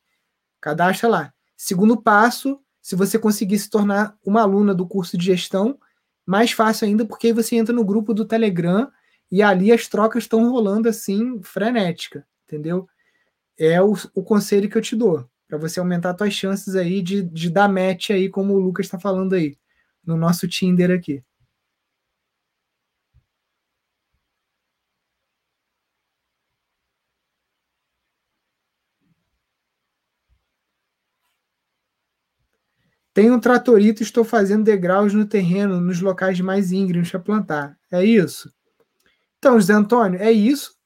[0.60, 1.34] Cadastra lá.
[1.56, 5.78] Segundo passo, se você conseguir se tornar uma aluna do curso de gestão,
[6.26, 8.90] mais fácil ainda porque aí você entra no grupo do Telegram
[9.32, 12.88] e ali as trocas estão rolando assim, frenética, entendeu?
[13.58, 17.24] É o, o conselho que eu te dou, para você aumentar suas chances aí de,
[17.24, 19.58] de dar match aí, como o Lucas está falando aí,
[20.06, 21.24] no nosso Tinder aqui.
[33.14, 37.78] Tenho um tratorito estou fazendo degraus no terreno, nos locais mais íngremes para plantar.
[37.92, 38.54] É isso?
[39.40, 40.77] Então, José Antônio, é isso.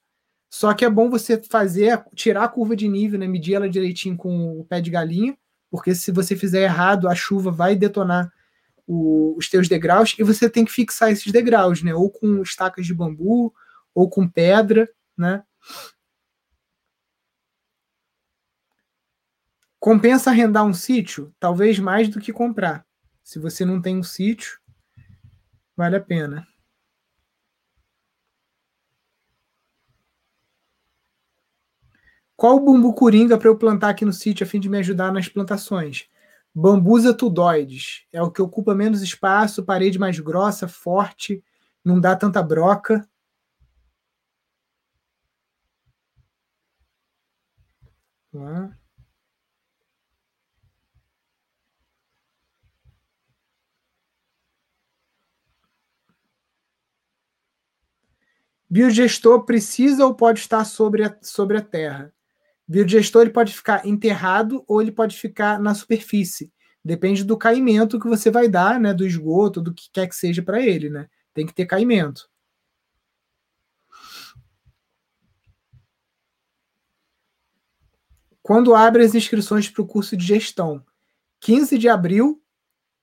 [0.52, 3.26] Só que é bom você fazer, tirar a curva de nível, né?
[3.26, 5.34] medir ela direitinho com o pé de galinha,
[5.70, 8.30] porque se você fizer errado, a chuva vai detonar
[8.86, 11.94] o, os teus degraus e você tem que fixar esses degraus, né?
[11.94, 13.50] Ou com estacas de bambu,
[13.94, 14.86] ou com pedra,
[15.16, 15.42] né?
[19.80, 21.34] Compensa arrendar um sítio?
[21.40, 22.84] Talvez mais do que comprar.
[23.24, 24.60] Se você não tem um sítio,
[25.74, 26.46] vale a pena.
[32.42, 35.12] Qual o bambu coringa para eu plantar aqui no sítio a fim de me ajudar
[35.12, 36.08] nas plantações?
[36.52, 38.04] Bambusa tudoides.
[38.12, 41.40] É o que ocupa menos espaço, parede mais grossa, forte,
[41.84, 43.08] não dá tanta broca.
[48.32, 48.76] Lá.
[58.68, 62.12] Biodigestor precisa ou pode estar sobre a, sobre a terra?
[62.72, 66.50] Biodigestor ele pode ficar enterrado ou ele pode ficar na superfície.
[66.82, 70.42] Depende do caimento que você vai dar, né, do esgoto, do que quer que seja
[70.42, 71.06] para ele, né?
[71.34, 72.30] Tem que ter caimento.
[78.42, 80.82] Quando abre as inscrições para o curso de gestão?
[81.40, 82.42] 15 de abril,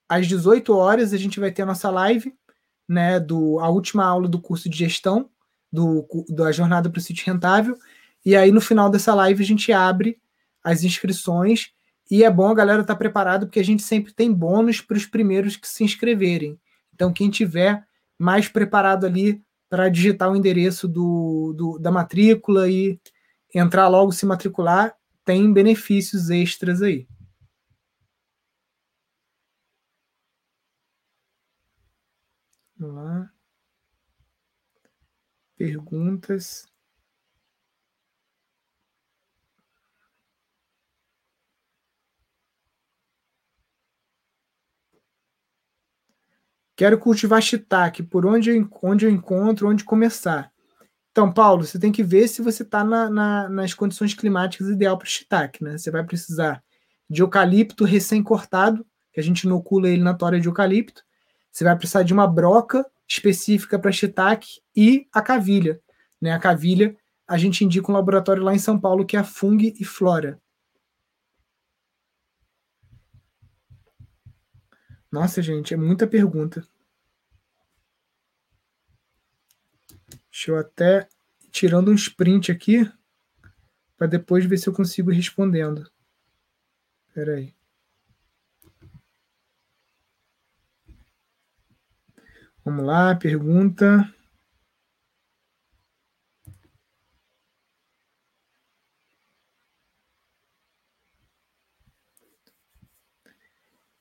[0.08, 2.36] às 18 horas, a gente vai ter a nossa live,
[2.88, 5.30] né, do, a última aula do curso de gestão
[5.72, 7.78] do, da jornada para o sítio rentável.
[8.24, 10.18] E aí, no final dessa live, a gente abre
[10.62, 11.72] as inscrições.
[12.10, 14.96] E é bom a galera estar tá preparado, porque a gente sempre tem bônus para
[14.96, 16.58] os primeiros que se inscreverem.
[16.94, 17.84] Então, quem tiver
[18.18, 23.00] mais preparado ali para digitar o endereço do, do, da matrícula e
[23.54, 24.94] entrar logo se matricular,
[25.24, 27.06] tem benefícios extras aí.
[32.76, 33.30] Vamos lá
[35.60, 36.69] perguntas.
[46.80, 48.02] Quero cultivar shiitake.
[48.02, 50.50] Por onde eu, onde eu encontro, onde começar?
[51.10, 54.96] Então, Paulo, você tem que ver se você está na, na, nas condições climáticas ideal
[54.96, 55.62] para o shiitake.
[55.62, 55.76] Né?
[55.76, 56.64] Você vai precisar
[57.06, 61.02] de eucalipto recém-cortado, que a gente inocula ele na tora de eucalipto.
[61.52, 65.78] Você vai precisar de uma broca específica para shiitake e a cavilha.
[66.18, 66.32] Né?
[66.32, 66.96] A cavilha,
[67.28, 70.40] a gente indica um laboratório lá em São Paulo que é a Fung e Flora.
[75.12, 76.64] Nossa, gente, é muita pergunta.
[80.40, 81.06] Deixa eu até
[81.50, 82.90] tirando um sprint aqui
[83.94, 85.86] para depois ver se eu consigo ir respondendo.
[87.08, 87.54] Espera aí.
[92.64, 94.10] Vamos lá, pergunta.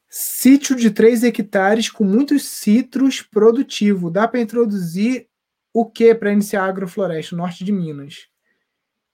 [0.07, 4.09] Sítio de 3 hectares com muitos citros produtivo.
[4.09, 5.28] Dá para introduzir
[5.73, 8.27] o que para iniciar a agrofloresta, norte de Minas?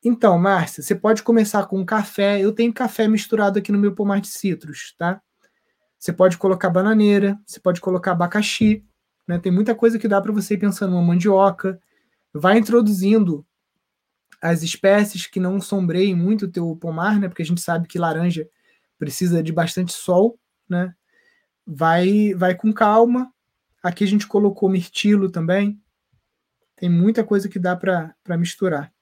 [0.03, 2.39] Então, Márcia, você pode começar com café.
[2.39, 5.22] Eu tenho café misturado aqui no meu pomar de citros, tá?
[5.97, 8.86] Você pode colocar bananeira, você pode colocar abacaxi.
[9.28, 9.39] Né?
[9.39, 11.82] Tem muita coisa que dá para você ir pensando uma mandioca.
[12.32, 13.43] Vai introduzindo
[14.39, 17.28] as espécies que não sombreiem muito o teu pomar, né?
[17.28, 18.47] Porque a gente sabe que laranja
[18.99, 20.39] precisa de bastante sol,
[20.70, 20.93] né?
[21.66, 23.34] Vai, vai com calma.
[23.82, 25.82] Aqui a gente colocou mirtilo também.
[26.86, 28.93] Tem muita coisa que dá para misturar.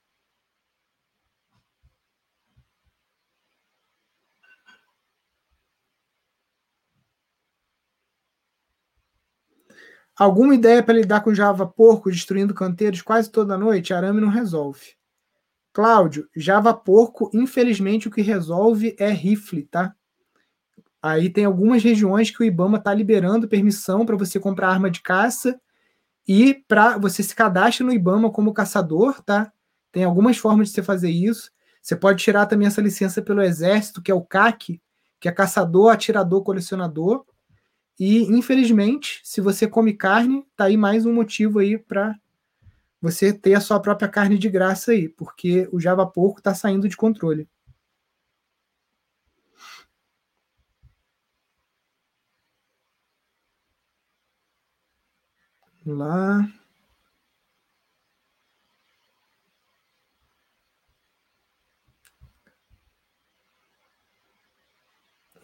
[10.15, 13.93] Alguma ideia para lidar com Java porco destruindo canteiros quase toda noite?
[13.93, 14.95] Arame não resolve.
[15.73, 19.93] Cláudio, Java porco, infelizmente, o que resolve é rifle, tá?
[21.01, 25.01] Aí tem algumas regiões que o IBAMA está liberando permissão para você comprar arma de
[25.01, 25.59] caça
[26.27, 29.51] e para você se cadastre no IBAMA como caçador, tá?
[29.91, 31.51] Tem algumas formas de você fazer isso.
[31.81, 34.81] Você pode tirar também essa licença pelo Exército, que é o CAC,
[35.19, 37.25] que é caçador, atirador, colecionador.
[37.99, 42.15] E, infelizmente, se você come carne, tá aí mais um motivo aí para
[43.01, 46.87] você ter a sua própria carne de graça aí, porque o Java Porco está saindo
[46.87, 47.49] de controle.
[55.85, 56.49] Vamos lá.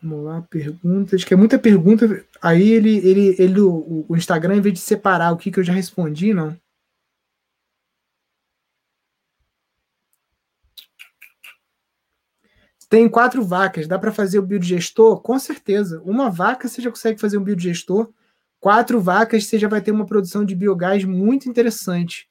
[0.01, 1.23] Vamos lá, perguntas.
[1.23, 2.25] Que é muita pergunta.
[2.41, 5.63] Aí ele, ele, ele o, o Instagram, em vez de separar o que, que eu
[5.63, 6.57] já respondi, não.
[12.89, 15.21] Tem quatro vacas, dá para fazer o biodigestor?
[15.21, 16.01] Com certeza.
[16.03, 18.11] Uma vaca você já consegue fazer um biodigestor.
[18.59, 22.27] Quatro vacas você já vai ter uma produção de biogás muito interessante,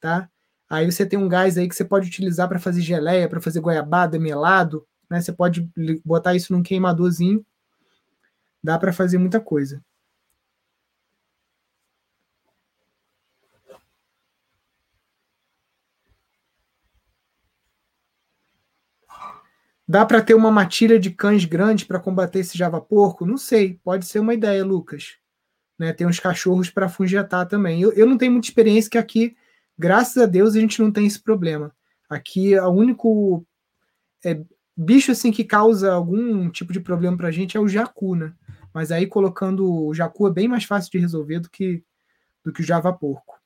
[0.00, 0.28] tá?
[0.70, 3.60] Aí você tem um gás aí que você pode utilizar para fazer geleia, para fazer
[3.60, 5.20] goiabada, melado, né?
[5.20, 5.68] Você pode
[6.04, 7.44] botar isso num queimadorzinho.
[8.62, 9.80] Dá para fazer muita coisa.
[19.86, 23.24] Dá para ter uma matilha de cães grande para combater esse java porco?
[23.24, 25.21] Não sei, pode ser uma ideia, Lucas.
[25.78, 27.80] Né, tem uns cachorros para fungetar também.
[27.80, 29.36] Eu, eu não tenho muita experiência que aqui,
[29.78, 31.74] graças a Deus, a gente não tem esse problema.
[32.08, 33.44] Aqui, o único
[34.24, 34.40] é,
[34.76, 38.34] bicho assim que causa algum tipo de problema para a gente é o jacu, né?
[38.74, 41.82] Mas aí colocando o jacu é bem mais fácil de resolver do que,
[42.44, 43.42] do que o java porco.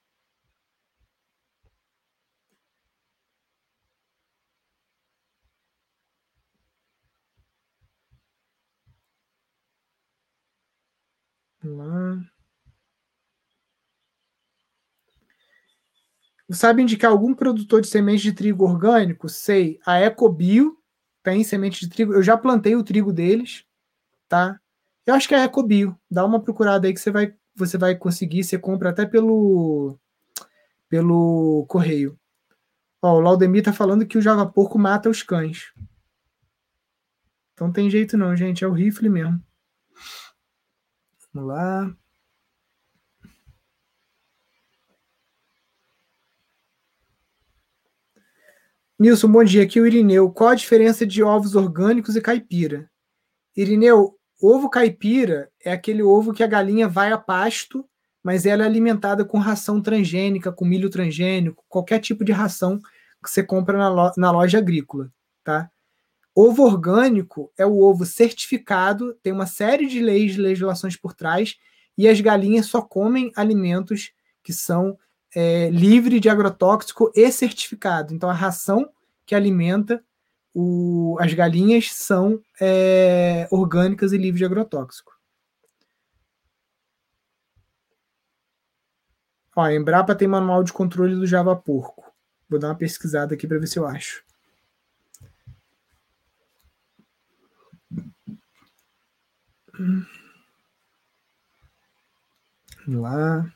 [11.66, 12.36] lá.
[16.56, 19.28] Sabe indicar algum produtor de semente de trigo orgânico?
[19.28, 19.78] Sei.
[19.84, 20.78] A Ecobio
[21.22, 22.14] tem semente de trigo.
[22.14, 23.64] Eu já plantei o trigo deles,
[24.28, 24.58] tá?
[25.04, 25.96] Eu acho que é a Ecobio.
[26.10, 28.42] Dá uma procurada aí que você vai, você vai conseguir.
[28.42, 29.98] Você compra até pelo,
[30.88, 32.18] pelo correio.
[33.02, 35.72] Ó, o Laudemir tá falando que o Java Porco mata os cães.
[37.52, 38.64] Então tem jeito não, gente.
[38.64, 39.42] É o rifle mesmo.
[41.34, 41.94] Vamos lá.
[48.98, 49.62] Nilson, bom dia.
[49.62, 50.30] Aqui é o Irineu.
[50.30, 52.90] Qual a diferença de ovos orgânicos e caipira?
[53.54, 57.86] Irineu, ovo caipira é aquele ovo que a galinha vai a pasto,
[58.22, 62.80] mas ela é alimentada com ração transgênica, com milho transgênico, qualquer tipo de ração
[63.22, 65.12] que você compra na, na loja agrícola,
[65.44, 65.70] tá?
[66.34, 71.56] Ovo orgânico é o ovo certificado, tem uma série de leis e legislações por trás,
[71.98, 74.98] e as galinhas só comem alimentos que são
[75.36, 78.14] é, livres de agrotóxico e certificado.
[78.14, 78.90] Então, a ração
[79.26, 80.02] que alimenta
[80.54, 85.12] o, as galinhas são é, orgânicas e livres de agrotóxico.
[89.54, 92.10] Ó, a Embrapa tem manual de controle do Java Porco.
[92.48, 94.24] Vou dar uma pesquisada aqui para ver se eu acho.
[102.86, 103.52] Vamos lá.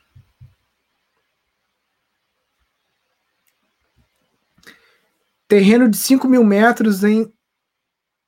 [5.51, 7.28] Terreno de 5 mil metros em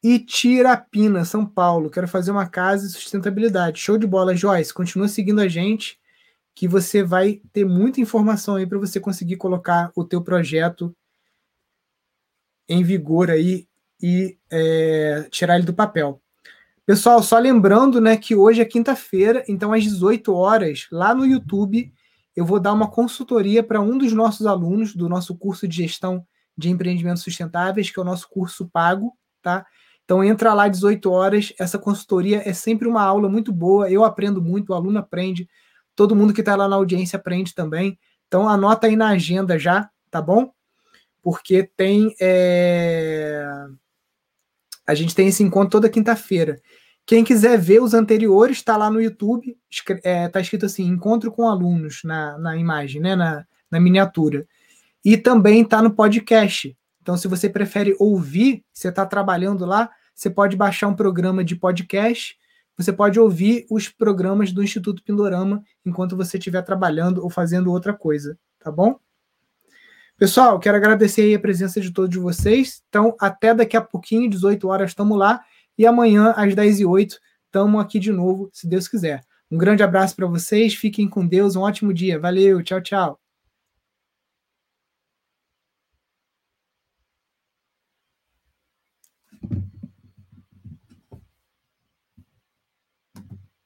[0.03, 1.89] Itirapina, São Paulo.
[1.89, 3.79] Quero fazer uma casa de sustentabilidade.
[3.79, 4.75] Show de bola, Joyce.
[4.75, 6.01] Continua seguindo a gente,
[6.53, 10.93] que você vai ter muita informação aí para você conseguir colocar o teu projeto
[12.69, 13.69] em vigor aí
[14.03, 16.21] e é, tirar ele do papel.
[16.85, 21.95] Pessoal, só lembrando, né, que hoje é quinta-feira, então às 18 horas, lá no YouTube,
[22.35, 26.27] eu vou dar uma consultoria para um dos nossos alunos do nosso curso de gestão
[26.57, 29.67] de empreendimentos sustentáveis, que é o nosso curso pago, tá?
[30.05, 34.05] Então entra lá às 18 horas, essa consultoria é sempre uma aula muito boa, eu
[34.05, 35.49] aprendo muito, o aluno aprende,
[35.95, 37.99] todo mundo que está lá na audiência aprende também.
[38.27, 40.53] Então anota aí na agenda já, tá bom?
[41.23, 43.47] Porque tem é
[44.87, 46.61] a gente tem esse encontro toda quinta-feira.
[47.05, 51.33] Quem quiser ver os anteriores, está lá no YouTube, está é, tá escrito assim, encontro
[51.33, 54.47] com alunos na, na imagem, né, na, na miniatura.
[55.05, 56.77] E também está no podcast.
[57.01, 61.57] Então, se você prefere ouvir, você está trabalhando lá, você pode baixar um programa de
[61.57, 62.37] podcast,
[62.77, 67.93] você pode ouvir os programas do Instituto Pindorama enquanto você estiver trabalhando ou fazendo outra
[67.93, 68.99] coisa, tá bom?
[70.17, 72.83] Pessoal, quero agradecer a presença de todos vocês.
[72.89, 75.41] Então, até daqui a pouquinho, 18 horas, estamos lá.
[75.77, 79.23] E amanhã, às 10 e 08 estamos aqui de novo, se Deus quiser.
[79.51, 82.19] Um grande abraço para vocês, fiquem com Deus, um ótimo dia.
[82.19, 83.22] Valeu, tchau, tchau.